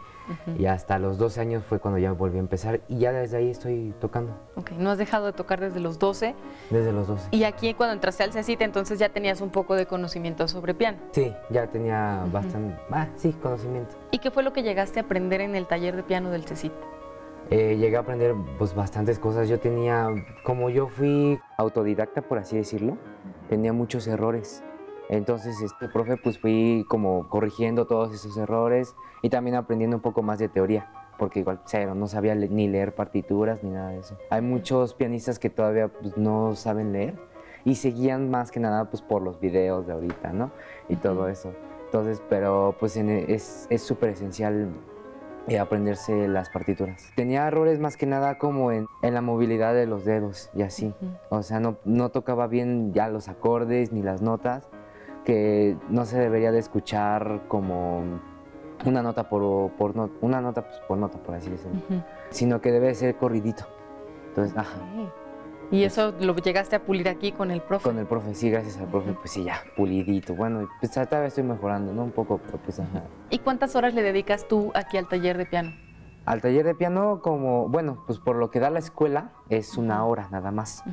Y 0.58 0.66
hasta 0.66 0.98
los 0.98 1.18
12 1.18 1.40
años 1.40 1.64
fue 1.64 1.78
cuando 1.78 1.98
ya 1.98 2.12
volví 2.12 2.36
a 2.36 2.40
empezar 2.40 2.80
y 2.88 2.98
ya 2.98 3.12
desde 3.12 3.38
ahí 3.38 3.50
estoy 3.50 3.94
tocando. 4.00 4.36
Ok, 4.56 4.72
¿no 4.72 4.90
has 4.90 4.98
dejado 4.98 5.26
de 5.26 5.32
tocar 5.32 5.60
desde 5.60 5.80
los 5.80 5.98
12? 5.98 6.34
Desde 6.70 6.92
los 6.92 7.06
12. 7.06 7.28
Y 7.30 7.44
aquí 7.44 7.74
cuando 7.74 7.94
entraste 7.94 8.22
al 8.22 8.32
CECIT 8.32 8.62
entonces 8.62 8.98
ya 8.98 9.08
tenías 9.08 9.40
un 9.40 9.50
poco 9.50 9.74
de 9.74 9.86
conocimiento 9.86 10.46
sobre 10.48 10.74
piano. 10.74 10.98
Sí, 11.12 11.32
ya 11.50 11.66
tenía 11.66 12.26
bastante, 12.32 12.76
ah, 12.90 13.08
sí, 13.16 13.32
conocimiento. 13.32 13.96
¿Y 14.10 14.18
qué 14.18 14.30
fue 14.30 14.42
lo 14.42 14.52
que 14.52 14.62
llegaste 14.62 15.00
a 15.00 15.02
aprender 15.02 15.40
en 15.40 15.54
el 15.54 15.66
taller 15.66 15.96
de 15.96 16.02
piano 16.02 16.30
del 16.30 16.44
CECIT? 16.44 16.72
Eh, 17.50 17.76
llegué 17.78 17.96
a 17.96 18.00
aprender 18.00 18.34
pues 18.58 18.74
bastantes 18.74 19.18
cosas. 19.18 19.48
Yo 19.48 19.58
tenía, 19.58 20.08
como 20.44 20.70
yo 20.70 20.86
fui 20.86 21.40
autodidacta, 21.56 22.22
por 22.22 22.38
así 22.38 22.56
decirlo, 22.56 22.96
tenía 23.48 23.72
muchos 23.72 24.06
errores. 24.06 24.62
Entonces, 25.10 25.60
este 25.60 25.88
profe, 25.88 26.16
pues 26.16 26.38
fui 26.38 26.86
como 26.88 27.28
corrigiendo 27.28 27.84
todos 27.88 28.14
esos 28.14 28.36
errores 28.36 28.94
y 29.22 29.28
también 29.28 29.56
aprendiendo 29.56 29.96
un 29.96 30.02
poco 30.02 30.22
más 30.22 30.38
de 30.38 30.48
teoría, 30.48 30.88
porque 31.18 31.40
igual 31.40 31.60
cero, 31.64 31.96
no 31.96 32.06
sabía 32.06 32.36
ni 32.36 32.68
leer 32.68 32.94
partituras 32.94 33.64
ni 33.64 33.70
nada 33.70 33.90
de 33.90 33.98
eso. 33.98 34.16
Hay 34.30 34.40
muchos 34.40 34.94
pianistas 34.94 35.40
que 35.40 35.50
todavía 35.50 35.88
pues, 35.88 36.16
no 36.16 36.54
saben 36.54 36.92
leer 36.92 37.18
y 37.64 37.74
seguían 37.74 38.30
más 38.30 38.52
que 38.52 38.60
nada 38.60 38.88
pues 38.88 39.02
por 39.02 39.20
los 39.20 39.40
videos 39.40 39.84
de 39.88 39.94
ahorita, 39.94 40.32
¿no? 40.32 40.52
Y 40.88 40.94
todo 40.94 41.26
eso. 41.26 41.52
Entonces, 41.86 42.22
pero 42.28 42.76
pues 42.78 42.96
es 42.96 43.66
súper 43.82 44.10
esencial 44.10 44.68
eh, 45.48 45.58
aprenderse 45.58 46.28
las 46.28 46.50
partituras. 46.50 47.10
Tenía 47.16 47.48
errores 47.48 47.80
más 47.80 47.96
que 47.96 48.06
nada 48.06 48.38
como 48.38 48.70
en, 48.70 48.86
en 49.02 49.14
la 49.14 49.22
movilidad 49.22 49.74
de 49.74 49.86
los 49.86 50.04
dedos 50.04 50.50
y 50.54 50.62
así. 50.62 50.94
O 51.30 51.42
sea, 51.42 51.58
no, 51.58 51.78
no 51.84 52.10
tocaba 52.10 52.46
bien 52.46 52.92
ya 52.92 53.08
los 53.08 53.28
acordes 53.28 53.90
ni 53.90 54.02
las 54.02 54.22
notas 54.22 54.70
que 55.24 55.76
no 55.88 56.04
se 56.04 56.18
debería 56.18 56.52
de 56.52 56.58
escuchar 56.58 57.42
como 57.48 58.02
una 58.84 59.02
nota 59.02 59.28
por, 59.28 59.70
por 59.72 59.94
una 60.20 60.40
nota 60.40 60.62
pues, 60.62 60.80
por 60.88 60.98
nota, 60.98 61.18
por 61.18 61.34
así 61.34 61.50
decirlo, 61.50 61.80
sino 62.30 62.60
que 62.60 62.72
debe 62.72 62.94
ser 62.94 63.16
corridito. 63.16 63.64
Entonces, 64.28 64.56
ajá. 64.56 64.78
¿Y 65.72 65.84
eso 65.84 66.12
lo 66.18 66.34
llegaste 66.34 66.74
a 66.74 66.82
pulir 66.82 67.08
aquí 67.08 67.30
con 67.30 67.50
el 67.52 67.60
profe? 67.60 67.84
Con 67.84 67.98
el 67.98 68.06
profe, 68.06 68.34
sí, 68.34 68.50
gracias 68.50 68.78
al 68.78 68.88
profe, 68.88 69.12
pues 69.12 69.30
sí, 69.30 69.44
ya, 69.44 69.62
pulidito. 69.76 70.34
Bueno, 70.34 70.68
pues 70.80 70.90
todavía 70.92 71.26
estoy 71.26 71.44
mejorando, 71.44 71.92
¿no? 71.92 72.02
Un 72.04 72.10
poco, 72.10 72.40
pero 72.44 72.58
pues 72.58 72.80
ajá. 72.80 73.04
¿Y 73.28 73.38
cuántas 73.38 73.76
horas 73.76 73.94
le 73.94 74.02
dedicas 74.02 74.48
tú 74.48 74.72
aquí 74.74 74.96
al 74.96 75.08
taller 75.08 75.38
de 75.38 75.46
piano? 75.46 75.72
Al 76.26 76.40
taller 76.40 76.64
de 76.64 76.74
piano, 76.74 77.20
como, 77.22 77.68
bueno, 77.68 78.04
pues 78.06 78.18
por 78.18 78.36
lo 78.36 78.50
que 78.50 78.60
da 78.60 78.70
la 78.70 78.78
escuela, 78.78 79.32
es 79.48 79.76
una 79.76 80.04
hora 80.04 80.28
nada 80.30 80.50
más. 80.50 80.84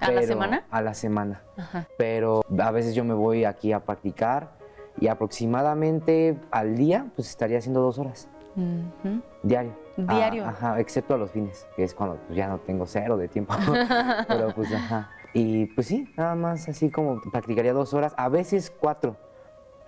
¿A 0.00 0.10
la 0.10 0.22
semana? 0.22 0.64
A 0.70 0.80
la 0.80 0.94
semana. 0.94 1.42
Ajá. 1.56 1.86
Pero 1.98 2.42
a 2.58 2.70
veces 2.70 2.94
yo 2.94 3.04
me 3.04 3.14
voy 3.14 3.44
aquí 3.44 3.72
a 3.72 3.80
practicar 3.80 4.52
y 4.98 5.08
aproximadamente 5.08 6.38
al 6.50 6.76
día, 6.76 7.06
pues 7.14 7.28
estaría 7.28 7.58
haciendo 7.58 7.80
dos 7.82 7.98
horas, 7.98 8.28
Ujú. 8.56 9.20
diario. 9.42 9.72
Ah, 10.08 10.14
Diario. 10.14 10.46
ajá, 10.46 10.78
excepto 10.78 11.14
a 11.14 11.18
los 11.18 11.30
fines, 11.30 11.66
que 11.74 11.82
es 11.82 11.94
cuando 11.94 12.16
pues, 12.26 12.36
ya 12.36 12.48
no 12.48 12.58
tengo 12.58 12.86
cero 12.86 13.16
de 13.16 13.28
tiempo. 13.28 13.54
Pero 14.28 14.54
pues 14.54 14.72
ajá. 14.72 15.10
Y 15.32 15.66
pues 15.66 15.86
sí, 15.88 16.10
nada 16.16 16.34
más 16.34 16.68
así 16.68 16.90
como 16.90 17.20
practicaría 17.20 17.72
dos 17.72 17.92
horas, 17.94 18.14
a 18.16 18.28
veces 18.28 18.70
cuatro, 18.70 19.16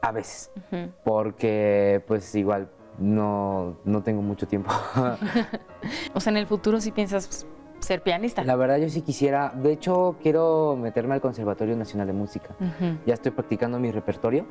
a 0.00 0.12
veces. 0.12 0.50
Ujú. 0.56 0.90
Porque 1.04 2.02
pues 2.06 2.34
igual 2.34 2.68
no, 2.98 3.76
no 3.84 4.02
tengo 4.02 4.22
mucho 4.22 4.46
tiempo. 4.46 4.70
O 6.14 6.20
sea, 6.20 6.30
en 6.30 6.36
el 6.36 6.46
futuro 6.46 6.80
sí 6.80 6.90
piensas 6.92 7.46
ser 7.80 8.02
pianista. 8.02 8.42
La 8.44 8.56
verdad 8.56 8.78
yo 8.78 8.88
sí 8.88 9.02
quisiera, 9.02 9.50
de 9.54 9.72
hecho 9.72 10.16
quiero 10.20 10.76
meterme 10.76 11.14
al 11.14 11.20
Conservatorio 11.20 11.76
Nacional 11.76 12.06
de 12.08 12.12
Música. 12.12 12.50
Ya 13.06 13.14
estoy 13.14 13.30
practicando 13.32 13.78
mi 13.78 13.92
repertorio, 13.92 14.46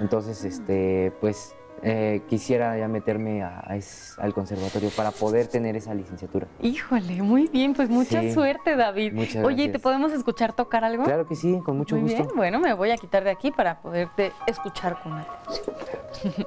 entonces 0.00 0.42
este 0.44 1.12
pues 1.20 1.54
eh, 1.82 2.22
quisiera 2.28 2.78
ya 2.78 2.88
meterme 2.88 3.42
a- 3.42 3.62
a 3.66 3.76
es- 3.76 4.16
al 4.18 4.32
conservatorio 4.32 4.88
para 4.96 5.10
poder 5.10 5.48
tener 5.48 5.76
esa 5.76 5.92
licenciatura. 5.92 6.46
Híjole, 6.62 7.20
muy 7.20 7.48
bien, 7.48 7.74
pues 7.74 7.90
mucha 7.90 8.22
Sí. 8.22 8.32
suerte, 8.32 8.74
David. 8.76 9.12
Muchas 9.12 9.44
Oye, 9.44 9.54
¿y 9.54 9.66
te 9.66 9.72
gracias. 9.72 9.82
podemos 9.82 10.12
escuchar 10.12 10.54
tocar 10.54 10.84
algo? 10.84 11.04
Claro 11.04 11.26
que 11.26 11.34
sí, 11.34 11.60
con 11.62 11.76
mucho 11.76 11.96
Muy 11.96 12.04
gusto. 12.04 12.22
bien, 12.22 12.36
bueno, 12.36 12.60
me 12.60 12.72
voy 12.72 12.90
a 12.92 12.96
quitar 12.96 13.24
de 13.24 13.30
aquí 13.30 13.50
para 13.50 13.82
poderte 13.82 14.32
escuchar 14.46 15.02
con 15.02 15.12
atención. 15.12 16.46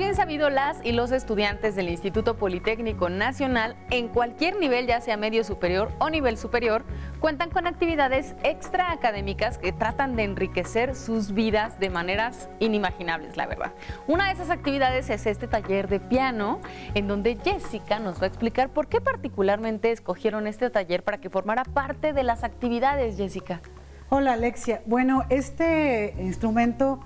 bien 0.00 0.14
sabido, 0.14 0.48
las 0.48 0.82
y 0.82 0.92
los 0.92 1.12
estudiantes 1.12 1.76
del 1.76 1.90
Instituto 1.90 2.38
Politécnico 2.38 3.10
Nacional, 3.10 3.76
en 3.90 4.08
cualquier 4.08 4.58
nivel, 4.58 4.86
ya 4.86 5.02
sea 5.02 5.18
medio 5.18 5.44
superior 5.44 5.92
o 5.98 6.08
nivel 6.08 6.38
superior, 6.38 6.86
cuentan 7.20 7.50
con 7.50 7.66
actividades 7.66 8.34
extraacadémicas 8.42 9.58
que 9.58 9.72
tratan 9.72 10.16
de 10.16 10.22
enriquecer 10.22 10.96
sus 10.96 11.32
vidas 11.32 11.78
de 11.78 11.90
maneras 11.90 12.48
inimaginables, 12.60 13.36
la 13.36 13.44
verdad. 13.44 13.74
Una 14.06 14.28
de 14.28 14.32
esas 14.32 14.48
actividades 14.48 15.10
es 15.10 15.26
este 15.26 15.46
taller 15.46 15.86
de 15.86 16.00
piano, 16.00 16.62
en 16.94 17.06
donde 17.06 17.36
Jessica 17.36 17.98
nos 17.98 18.22
va 18.22 18.24
a 18.24 18.28
explicar 18.28 18.70
por 18.70 18.86
qué 18.86 19.02
particularmente 19.02 19.90
escogieron 19.90 20.46
este 20.46 20.70
taller 20.70 21.04
para 21.04 21.18
que 21.18 21.28
formara 21.28 21.64
parte 21.64 22.14
de 22.14 22.22
las 22.22 22.42
actividades, 22.42 23.18
Jessica. 23.18 23.60
Hola 24.08 24.32
Alexia. 24.32 24.80
Bueno, 24.86 25.24
este 25.28 26.14
instrumento 26.20 27.00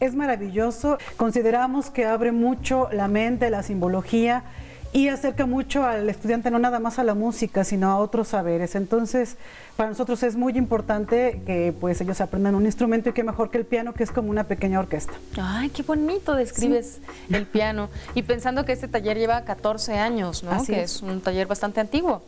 es 0.00 0.14
maravilloso. 0.14 0.98
Consideramos 1.16 1.90
que 1.90 2.04
abre 2.06 2.32
mucho 2.32 2.88
la 2.92 3.08
mente, 3.08 3.50
la 3.50 3.62
simbología 3.62 4.44
y 4.94 5.08
acerca 5.08 5.44
mucho 5.44 5.84
al 5.84 6.08
estudiante 6.08 6.52
no 6.52 6.60
nada 6.60 6.78
más 6.78 7.00
a 7.00 7.04
la 7.04 7.14
música, 7.14 7.64
sino 7.64 7.90
a 7.90 7.96
otros 7.96 8.28
saberes. 8.28 8.76
Entonces, 8.76 9.36
para 9.76 9.88
nosotros 9.88 10.22
es 10.22 10.36
muy 10.36 10.56
importante 10.56 11.42
que 11.44 11.74
pues 11.78 12.00
ellos 12.00 12.20
aprendan 12.20 12.54
un 12.54 12.64
instrumento 12.64 13.10
y 13.10 13.12
qué 13.12 13.24
mejor 13.24 13.50
que 13.50 13.58
el 13.58 13.66
piano, 13.66 13.92
que 13.92 14.04
es 14.04 14.12
como 14.12 14.30
una 14.30 14.44
pequeña 14.44 14.78
orquesta. 14.78 15.12
Ay, 15.36 15.70
qué 15.70 15.82
bonito 15.82 16.36
describes 16.36 17.00
el 17.28 17.44
piano. 17.44 17.88
Y 18.14 18.22
pensando 18.22 18.64
que 18.64 18.70
este 18.70 18.86
taller 18.86 19.18
lleva 19.18 19.42
14 19.42 19.94
años, 19.94 20.44
¿no? 20.44 20.52
Así 20.52 20.72
que 20.72 20.82
es. 20.82 20.94
es 20.96 21.02
un 21.02 21.20
taller 21.20 21.48
bastante 21.48 21.80
antiguo. 21.80 22.22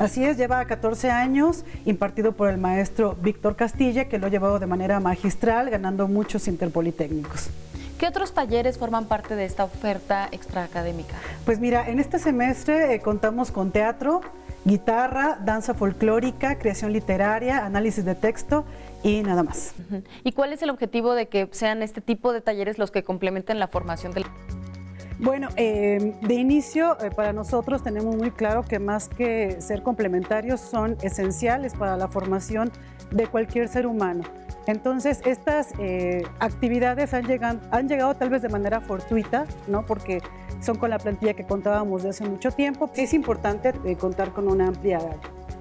Así 0.00 0.24
es, 0.24 0.38
lleva 0.38 0.64
14 0.64 1.10
años, 1.10 1.66
impartido 1.84 2.32
por 2.32 2.48
el 2.48 2.56
maestro 2.56 3.18
Víctor 3.20 3.54
Castilla, 3.54 4.08
que 4.08 4.18
lo 4.18 4.28
ha 4.28 4.30
llevado 4.30 4.58
de 4.58 4.64
manera 4.64 4.98
magistral, 4.98 5.68
ganando 5.68 6.08
muchos 6.08 6.48
interpolitécnicos. 6.48 7.50
¿Qué 7.98 8.06
otros 8.06 8.32
talleres 8.32 8.78
forman 8.78 9.04
parte 9.04 9.36
de 9.36 9.44
esta 9.44 9.62
oferta 9.62 10.26
extraacadémica? 10.32 11.16
Pues 11.44 11.60
mira, 11.60 11.86
en 11.86 11.98
este 11.98 12.18
semestre 12.18 12.94
eh, 12.94 13.00
contamos 13.00 13.50
con 13.50 13.72
teatro, 13.72 14.22
guitarra, 14.64 15.38
danza 15.44 15.74
folclórica, 15.74 16.58
creación 16.58 16.94
literaria, 16.94 17.66
análisis 17.66 18.02
de 18.06 18.14
texto 18.14 18.64
y 19.02 19.20
nada 19.20 19.42
más. 19.42 19.74
¿Y 20.24 20.32
cuál 20.32 20.54
es 20.54 20.62
el 20.62 20.70
objetivo 20.70 21.12
de 21.12 21.28
que 21.28 21.46
sean 21.52 21.82
este 21.82 22.00
tipo 22.00 22.32
de 22.32 22.40
talleres 22.40 22.78
los 22.78 22.90
que 22.90 23.02
complementen 23.02 23.58
la 23.58 23.68
formación 23.68 24.14
del... 24.14 24.24
Bueno, 25.22 25.48
eh, 25.56 26.14
de 26.22 26.34
inicio 26.34 26.96
eh, 26.98 27.10
para 27.10 27.34
nosotros 27.34 27.82
tenemos 27.82 28.16
muy 28.16 28.30
claro 28.30 28.62
que 28.62 28.78
más 28.78 29.10
que 29.10 29.60
ser 29.60 29.82
complementarios 29.82 30.60
son 30.62 30.96
esenciales 31.02 31.74
para 31.74 31.98
la 31.98 32.08
formación 32.08 32.72
de 33.10 33.26
cualquier 33.26 33.68
ser 33.68 33.86
humano. 33.86 34.24
Entonces, 34.66 35.20
estas 35.24 35.72
eh, 35.78 36.22
actividades 36.38 37.12
han 37.12 37.26
llegado, 37.26 38.14
tal 38.14 38.30
vez 38.30 38.40
de 38.40 38.48
manera 38.48 38.80
fortuita, 38.80 39.46
¿no? 39.66 39.84
porque 39.84 40.22
son 40.60 40.76
con 40.78 40.90
la 40.90 40.98
plantilla 40.98 41.34
que 41.34 41.44
contábamos 41.44 42.02
de 42.02 42.10
hace 42.10 42.24
mucho 42.24 42.50
tiempo. 42.50 42.90
Es 42.94 43.12
importante 43.12 43.74
eh, 43.84 43.96
contar 43.96 44.32
con 44.32 44.48
una 44.48 44.68
amplia 44.68 45.00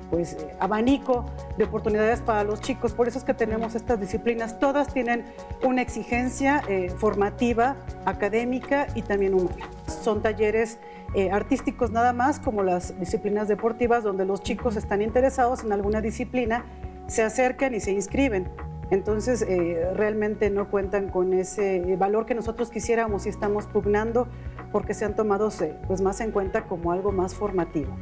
pues, 0.09 0.37
abanico 0.59 1.25
de 1.57 1.65
oportunidades 1.65 2.21
para 2.21 2.43
los 2.43 2.61
chicos. 2.61 2.93
Por 2.93 3.07
eso 3.07 3.19
es 3.19 3.23
que 3.23 3.33
tenemos 3.33 3.75
estas 3.75 3.99
disciplinas. 3.99 4.59
Todas 4.59 4.93
tienen 4.93 5.25
una 5.63 5.81
exigencia 5.81 6.61
eh, 6.67 6.89
formativa, 6.89 7.75
académica 8.05 8.87
y 8.95 9.01
también 9.01 9.33
humana. 9.33 9.69
Son 9.87 10.21
talleres 10.21 10.79
eh, 11.15 11.31
artísticos 11.31 11.91
nada 11.91 12.13
más, 12.13 12.39
como 12.39 12.63
las 12.63 12.99
disciplinas 12.99 13.47
deportivas, 13.47 14.03
donde 14.03 14.25
los 14.25 14.41
chicos 14.43 14.75
están 14.75 15.01
interesados 15.01 15.63
en 15.63 15.71
alguna 15.71 16.01
disciplina, 16.01 16.65
se 17.07 17.23
acercan 17.23 17.73
y 17.73 17.79
se 17.79 17.91
inscriben. 17.91 18.49
Entonces, 18.91 19.43
eh, 19.43 19.91
realmente 19.95 20.49
no 20.49 20.69
cuentan 20.69 21.09
con 21.09 21.33
ese 21.33 21.95
valor 21.97 22.25
que 22.25 22.33
nosotros 22.33 22.71
quisiéramos 22.71 23.25
y 23.27 23.29
estamos 23.29 23.67
pugnando 23.67 24.27
porque 24.71 24.93
se 24.93 25.05
han 25.05 25.15
tomado 25.15 25.49
pues, 25.87 26.01
más 26.01 26.21
en 26.21 26.31
cuenta 26.31 26.63
como 26.63 26.91
algo 26.91 27.11
más 27.11 27.35
formativo. 27.35 27.95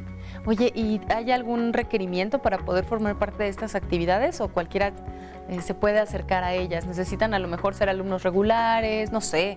Oye, 0.46 0.72
¿y 0.74 1.00
hay 1.08 1.30
algún 1.30 1.72
requerimiento 1.72 2.40
para 2.40 2.58
poder 2.58 2.84
formar 2.84 3.18
parte 3.18 3.44
de 3.44 3.48
estas 3.48 3.74
actividades 3.74 4.40
o 4.40 4.48
cualquiera 4.48 4.92
eh, 5.48 5.60
se 5.62 5.74
puede 5.74 5.98
acercar 5.98 6.44
a 6.44 6.54
ellas? 6.54 6.86
¿Necesitan 6.86 7.34
a 7.34 7.38
lo 7.38 7.48
mejor 7.48 7.74
ser 7.74 7.88
alumnos 7.88 8.22
regulares? 8.22 9.12
No 9.12 9.20
sé. 9.20 9.56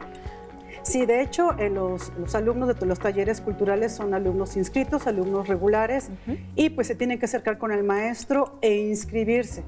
Sí, 0.84 1.06
de 1.06 1.22
hecho, 1.22 1.58
eh, 1.60 1.70
los, 1.70 2.12
los 2.18 2.34
alumnos 2.34 2.80
de 2.80 2.86
los 2.86 3.00
talleres 3.00 3.40
culturales 3.40 3.92
son 3.92 4.14
alumnos 4.14 4.58
inscritos, 4.58 5.06
alumnos 5.06 5.48
regulares, 5.48 6.10
y 6.56 6.72
pues 6.72 6.88
se 6.88 6.96
tienen 6.96 7.20
que 7.20 7.26
acercar 7.26 7.60
con 7.60 7.72
el 7.72 7.84
maestro 7.84 8.58
e 8.62 8.78
inscribirse. 8.78 9.64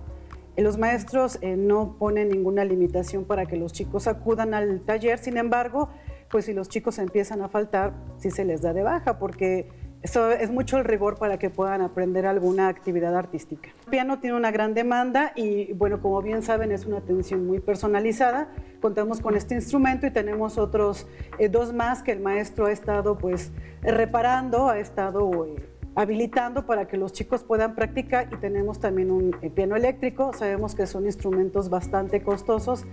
Los 0.58 0.78
maestros 0.78 1.38
eh, 1.42 1.56
no 1.56 1.96
ponen 2.00 2.30
ninguna 2.30 2.64
limitación 2.64 3.26
para 3.26 3.46
que 3.46 3.58
los 3.58 3.74
chicos 3.74 4.08
acudan 4.08 4.54
al 4.54 4.82
taller, 4.82 5.20
sin 5.20 5.38
embargo, 5.38 5.90
pues 6.34 6.46
si 6.46 6.54
los 6.54 6.68
chicos 6.68 6.98
empiezan 6.98 7.44
a 7.44 7.48
faltar, 7.48 7.94
sí 8.18 8.32
se 8.32 8.44
les 8.44 8.64
da 8.64 8.74
de 8.74 8.82
baja, 8.82 9.20
porque 9.20 9.70
eso 10.02 10.32
es 10.32 10.50
mucho 10.50 10.80
el 10.80 10.84
rigor 10.84 11.20
para 11.20 11.38
que 11.38 11.52
puedan 11.52 11.82
aprender 11.82 12.26
alguna 12.26 12.70
actividad 12.70 13.16
artística. 13.16 13.70
El 13.86 13.92
piano 13.92 14.20
tiene 14.20 14.36
una 14.36 14.50
gran 14.50 14.74
demanda 14.74 15.32
y, 15.36 15.74
bueno, 15.74 16.02
como 16.02 16.24
bien 16.24 16.42
saben, 16.42 16.72
es 16.72 16.88
una 16.88 16.98
atención 16.98 17.46
muy 17.46 17.60
personalizada. 17.60 18.48
Contamos 18.82 19.22
con 19.22 19.36
este 19.36 19.54
instrumento 19.54 20.08
y 20.08 20.10
tenemos 20.10 20.58
otros 20.58 21.06
eh, 21.38 21.50
dos 21.50 21.72
más 21.72 22.02
que 22.02 22.14
el 22.14 22.20
maestro 22.20 22.66
ha 22.66 22.72
estado, 22.72 23.16
pues, 23.16 23.52
reparando, 23.84 24.70
ha 24.70 24.80
estado... 24.80 25.46
eh, 25.46 25.70
habilitando 25.96 26.66
para 26.66 26.88
que 26.88 26.98
los 26.98 27.14
chicos 27.14 27.44
puedan 27.44 27.76
practicar 27.76 28.28
y 28.34 28.38
tenemos 28.38 28.80
también 28.80 29.12
un 29.12 29.36
eh, 29.44 29.52
piano 29.52 29.76
eléctrico. 29.76 30.34
Sabemos 30.34 30.74
que 30.74 30.88
son 30.88 31.06
instrumentos 31.06 31.70
bastante 31.70 32.24
costosos. 32.24 32.86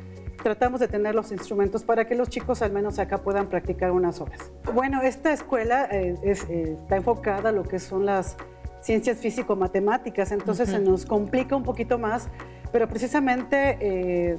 Tratamos 0.43 0.81
de 0.81 0.89
tener 0.89 1.15
los 1.15 1.33
instrumentos 1.33 1.85
para 1.85 2.07
que 2.07 2.15
los 2.15 2.29
chicos 2.29 2.63
al 2.63 2.73
menos 2.73 2.99
acá 2.99 3.19
puedan 3.19 3.49
practicar 3.49 3.91
unas 3.91 4.21
horas. 4.21 4.51
Bueno, 4.73 5.03
esta 5.03 5.33
escuela 5.33 5.87
eh, 5.91 6.15
eh, 6.23 6.77
está 6.83 6.97
enfocada 6.97 7.51
a 7.51 7.53
lo 7.53 7.63
que 7.63 7.79
son 7.79 8.07
las 8.07 8.37
ciencias 8.81 9.19
físico-matemáticas, 9.19 10.33
entonces 10.33 10.71
se 10.71 10.79
nos 10.79 11.05
complica 11.05 11.55
un 11.55 11.65
poquito 11.65 11.99
más, 11.99 12.29
pero 12.73 12.89
precisamente 12.89 14.39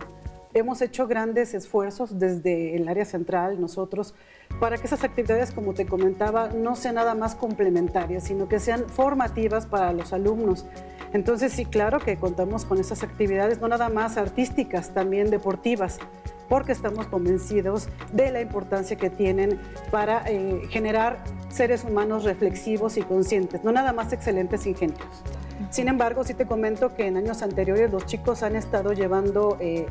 hemos 0.54 0.82
hecho 0.82 1.08
grandes 1.08 1.54
esfuerzos 1.54 2.20
desde 2.20 2.76
el 2.76 2.88
área 2.88 3.06
central, 3.06 3.60
nosotros, 3.60 4.14
para 4.60 4.78
que 4.78 4.86
esas 4.86 5.04
actividades, 5.04 5.52
como 5.52 5.74
te 5.74 5.86
comentaba, 5.86 6.50
no 6.50 6.76
sean 6.76 6.96
nada 6.96 7.16
más 7.16 7.36
complementarias, 7.36 8.26
sino 8.26 8.48
que 8.48 8.60
sean 8.60 8.88
formativas 8.90 9.66
para 9.66 9.94
los 9.94 10.14
alumnos. 10.14 10.66
Entonces, 11.14 11.52
sí, 11.54 11.66
claro 11.66 12.00
que 12.00 12.18
contamos 12.18 12.66
con 12.66 12.80
esas 12.80 13.04
actividades, 13.04 13.60
no 13.60 13.68
nada 13.68 13.90
más 13.90 14.18
artísticas, 14.18 14.94
también 14.94 15.30
deportivas, 15.30 16.00
porque 16.48 16.72
estamos 16.72 17.08
convencidos 17.08 17.88
de 18.12 18.32
la 18.32 18.42
importancia 18.42 18.98
que 18.98 19.10
tienen 19.10 19.60
para 19.90 20.24
eh, 20.28 20.62
generar 20.70 21.24
seres 21.50 21.84
humanos 21.84 22.24
reflexivos 22.24 22.98
y 22.98 23.02
conscientes, 23.02 23.64
no 23.64 23.72
nada 23.72 23.94
más 23.94 24.14
excelentes 24.14 24.66
ingenieros. 24.66 25.24
Sin 25.70 25.88
embargo, 25.88 26.24
sí 26.24 26.34
te 26.34 26.46
comento 26.46 26.96
que 26.96 27.08
en 27.08 27.18
años 27.18 27.42
anteriores 27.42 27.92
los 27.92 28.06
chicos 28.06 28.44
han 28.44 28.56
estado 28.56 28.94
llevando 28.94 29.58
eh, 29.60 29.86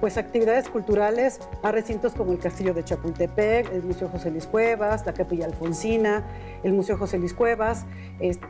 pues 0.00 0.16
actividades 0.18 0.68
culturales 0.68 1.40
a 1.62 1.72
recintos 1.72 2.14
como 2.14 2.32
el 2.32 2.38
Castillo 2.38 2.74
de 2.74 2.84
Chapultepec, 2.84 3.72
el 3.72 3.82
Museo 3.82 4.08
José 4.08 4.30
Luis 4.30 4.46
Cuevas, 4.46 5.04
la 5.06 5.12
Capilla 5.12 5.46
Alfonsina, 5.46 6.24
el 6.62 6.72
Museo 6.72 6.98
José 6.98 7.18
Luis 7.18 7.34
Cuevas. 7.34 7.86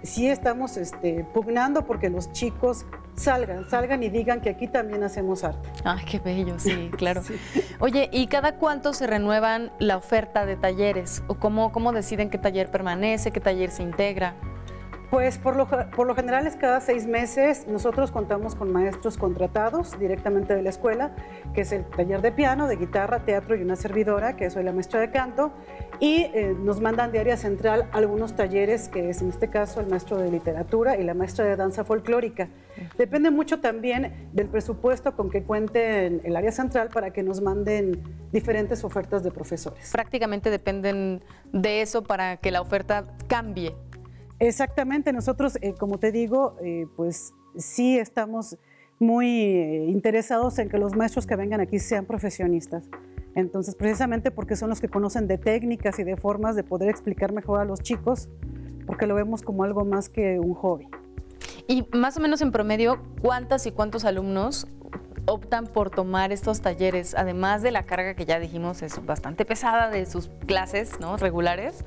sí 0.02 0.28
estamos 0.28 0.76
este, 0.76 1.24
pugnando 1.32 1.86
porque 1.86 2.10
los 2.10 2.32
chicos 2.32 2.86
salgan, 3.14 3.68
salgan 3.68 4.02
y 4.02 4.08
digan 4.08 4.40
que 4.40 4.50
aquí 4.50 4.68
también 4.68 5.02
hacemos 5.02 5.44
arte. 5.44 5.68
Ay, 5.84 6.04
qué 6.04 6.18
bello, 6.18 6.58
sí, 6.58 6.90
claro. 6.96 7.22
Oye, 7.80 8.08
¿y 8.12 8.26
cada 8.26 8.56
cuánto 8.56 8.92
se 8.92 9.06
renuevan 9.06 9.72
la 9.78 9.96
oferta 9.96 10.46
de 10.46 10.56
talleres? 10.56 11.22
¿O 11.26 11.34
cómo, 11.36 11.72
cómo 11.72 11.92
deciden 11.92 12.30
qué 12.30 12.38
taller 12.38 12.70
permanece, 12.70 13.30
qué 13.30 13.40
taller 13.40 13.70
se 13.70 13.82
integra? 13.82 14.34
Pues 15.10 15.38
por 15.38 15.54
lo, 15.54 15.68
por 15.68 16.06
lo 16.06 16.14
general 16.16 16.46
es 16.46 16.56
cada 16.56 16.80
seis 16.80 17.06
meses. 17.06 17.66
Nosotros 17.68 18.10
contamos 18.10 18.56
con 18.56 18.72
maestros 18.72 19.16
contratados 19.16 19.98
directamente 19.98 20.54
de 20.54 20.62
la 20.62 20.70
escuela, 20.70 21.14
que 21.54 21.60
es 21.60 21.72
el 21.72 21.84
taller 21.84 22.22
de 22.22 22.32
piano, 22.32 22.66
de 22.66 22.76
guitarra, 22.76 23.24
teatro 23.24 23.54
y 23.54 23.62
una 23.62 23.76
servidora, 23.76 24.36
que 24.36 24.50
soy 24.50 24.64
la 24.64 24.72
maestra 24.72 25.00
de 25.00 25.10
canto. 25.10 25.52
Y 26.00 26.22
eh, 26.34 26.56
nos 26.58 26.80
mandan 26.80 27.12
de 27.12 27.20
área 27.20 27.36
central 27.36 27.88
algunos 27.92 28.34
talleres, 28.34 28.88
que 28.88 29.10
es 29.10 29.22
en 29.22 29.28
este 29.28 29.48
caso 29.48 29.80
el 29.80 29.86
maestro 29.86 30.16
de 30.18 30.30
literatura 30.30 30.96
y 30.96 31.04
la 31.04 31.14
maestra 31.14 31.44
de 31.44 31.54
danza 31.54 31.84
folclórica. 31.84 32.48
Depende 32.98 33.30
mucho 33.30 33.60
también 33.60 34.28
del 34.32 34.48
presupuesto 34.48 35.14
con 35.16 35.30
que 35.30 35.42
cuente 35.44 36.06
el 36.06 36.36
área 36.36 36.52
central 36.52 36.88
para 36.92 37.12
que 37.12 37.22
nos 37.22 37.40
manden 37.40 38.02
diferentes 38.32 38.84
ofertas 38.84 39.22
de 39.22 39.30
profesores. 39.30 39.90
Prácticamente 39.92 40.50
dependen 40.50 41.22
de 41.52 41.80
eso 41.80 42.02
para 42.02 42.36
que 42.36 42.50
la 42.50 42.60
oferta 42.60 43.04
cambie 43.28 43.74
Exactamente, 44.38 45.12
nosotros, 45.12 45.58
eh, 45.62 45.74
como 45.74 45.98
te 45.98 46.12
digo, 46.12 46.56
eh, 46.62 46.86
pues 46.94 47.32
sí 47.56 47.98
estamos 47.98 48.58
muy 48.98 49.28
eh, 49.28 49.86
interesados 49.88 50.58
en 50.58 50.68
que 50.68 50.78
los 50.78 50.94
maestros 50.94 51.26
que 51.26 51.36
vengan 51.36 51.60
aquí 51.60 51.78
sean 51.78 52.04
profesionistas. 52.04 52.84
Entonces, 53.34 53.74
precisamente 53.74 54.30
porque 54.30 54.56
son 54.56 54.70
los 54.70 54.80
que 54.80 54.88
conocen 54.88 55.26
de 55.26 55.38
técnicas 55.38 55.98
y 55.98 56.04
de 56.04 56.16
formas 56.16 56.56
de 56.56 56.64
poder 56.64 56.88
explicar 56.88 57.32
mejor 57.32 57.60
a 57.60 57.64
los 57.64 57.80
chicos, 57.80 58.28
porque 58.86 59.06
lo 59.06 59.14
vemos 59.14 59.42
como 59.42 59.64
algo 59.64 59.84
más 59.84 60.08
que 60.08 60.38
un 60.38 60.54
hobby. 60.54 60.88
Y 61.66 61.86
más 61.92 62.16
o 62.16 62.20
menos 62.20 62.40
en 62.40 62.52
promedio, 62.52 63.02
¿cuántas 63.20 63.66
y 63.66 63.72
cuántos 63.72 64.04
alumnos 64.04 64.66
optan 65.26 65.66
por 65.66 65.90
tomar 65.90 66.32
estos 66.32 66.60
talleres, 66.60 67.14
además 67.14 67.62
de 67.62 67.72
la 67.72 67.82
carga 67.82 68.14
que 68.14 68.24
ya 68.24 68.38
dijimos 68.38 68.82
es 68.82 69.04
bastante 69.04 69.44
pesada 69.44 69.90
de 69.90 70.06
sus 70.06 70.28
clases 70.46 71.00
¿no? 71.00 71.16
regulares? 71.16 71.84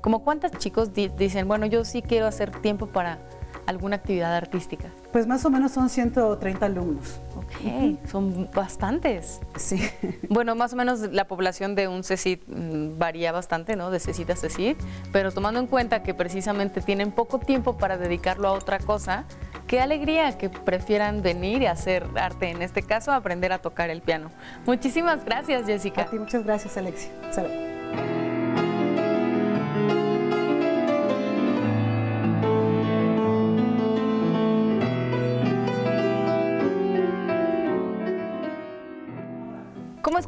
¿Como 0.00 0.22
cuántos 0.22 0.52
chicos 0.52 0.92
dicen, 0.92 1.48
bueno, 1.48 1.66
yo 1.66 1.84
sí 1.84 2.02
quiero 2.02 2.26
hacer 2.26 2.50
tiempo 2.50 2.86
para 2.86 3.18
alguna 3.66 3.96
actividad 3.96 4.34
artística? 4.34 4.90
Pues 5.12 5.26
más 5.26 5.44
o 5.44 5.50
menos 5.50 5.72
son 5.72 5.90
130 5.90 6.66
alumnos. 6.66 7.20
Ok, 7.36 8.08
son 8.08 8.48
bastantes. 8.54 9.40
Sí. 9.56 9.80
Bueno, 10.30 10.54
más 10.54 10.72
o 10.72 10.76
menos 10.76 11.00
la 11.00 11.26
población 11.26 11.74
de 11.74 11.88
un 11.88 12.04
CECID 12.04 12.40
mm, 12.46 12.98
varía 12.98 13.32
bastante, 13.32 13.76
¿no? 13.76 13.90
De 13.90 13.98
CECID 13.98 14.30
a 14.30 14.36
CECID, 14.36 14.76
pero 15.12 15.32
tomando 15.32 15.58
en 15.58 15.66
cuenta 15.66 16.02
que 16.02 16.14
precisamente 16.14 16.80
tienen 16.80 17.10
poco 17.12 17.38
tiempo 17.38 17.76
para 17.76 17.96
dedicarlo 17.96 18.48
a 18.48 18.52
otra 18.52 18.78
cosa, 18.78 19.24
qué 19.66 19.80
alegría 19.80 20.38
que 20.38 20.48
prefieran 20.50 21.22
venir 21.22 21.62
y 21.62 21.66
hacer 21.66 22.06
arte, 22.14 22.50
en 22.50 22.62
este 22.62 22.82
caso 22.82 23.12
aprender 23.12 23.52
a 23.52 23.58
tocar 23.58 23.90
el 23.90 24.02
piano. 24.02 24.30
Muchísimas 24.66 25.24
gracias, 25.24 25.66
Jessica. 25.66 26.02
A 26.02 26.06
ti 26.10 26.18
muchas 26.18 26.44
gracias, 26.44 26.76
Alexia. 26.76 27.10
Salud. 27.32 27.67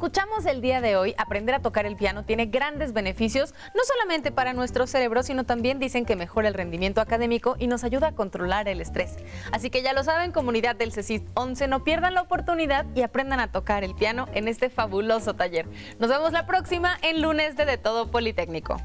Escuchamos 0.01 0.47
el 0.47 0.63
día 0.63 0.81
de 0.81 0.97
hoy, 0.97 1.15
aprender 1.19 1.55
a 1.55 1.61
tocar 1.61 1.85
el 1.85 1.95
piano 1.95 2.25
tiene 2.25 2.47
grandes 2.47 2.95
beneficios, 2.95 3.53
no 3.75 3.83
solamente 3.85 4.33
para 4.33 4.55
nuestro 4.55 4.87
cerebro, 4.87 5.23
sino 5.23 5.45
también 5.45 5.79
dicen 5.79 6.07
que 6.07 6.17
mejora 6.17 6.49
el 6.49 6.55
rendimiento 6.55 7.03
académico 7.03 7.55
y 7.59 7.67
nos 7.67 7.85
ayuda 7.85 8.09
a 8.09 8.13
controlar 8.13 8.67
el 8.67 8.81
estrés. 8.81 9.17
Así 9.53 9.69
que 9.69 9.83
ya 9.83 9.93
lo 9.93 10.03
saben, 10.03 10.33
comunidad 10.33 10.75
del 10.75 10.93
CECIS 10.93 11.21
11, 11.35 11.69
no 11.69 11.85
pierdan 11.85 12.15
la 12.15 12.23
oportunidad 12.23 12.87
y 12.95 13.03
aprendan 13.03 13.41
a 13.41 13.53
tocar 13.53 13.85
el 13.85 13.95
piano 13.95 14.27
en 14.33 14.49
este 14.49 14.71
fabuloso 14.71 15.35
taller. 15.35 15.67
Nos 15.99 16.09
vemos 16.09 16.33
la 16.33 16.47
próxima 16.47 16.97
en 17.03 17.21
lunes 17.21 17.59
de 17.59 17.67
De 17.67 17.77
Todo 17.77 18.11
Politécnico. 18.11 18.79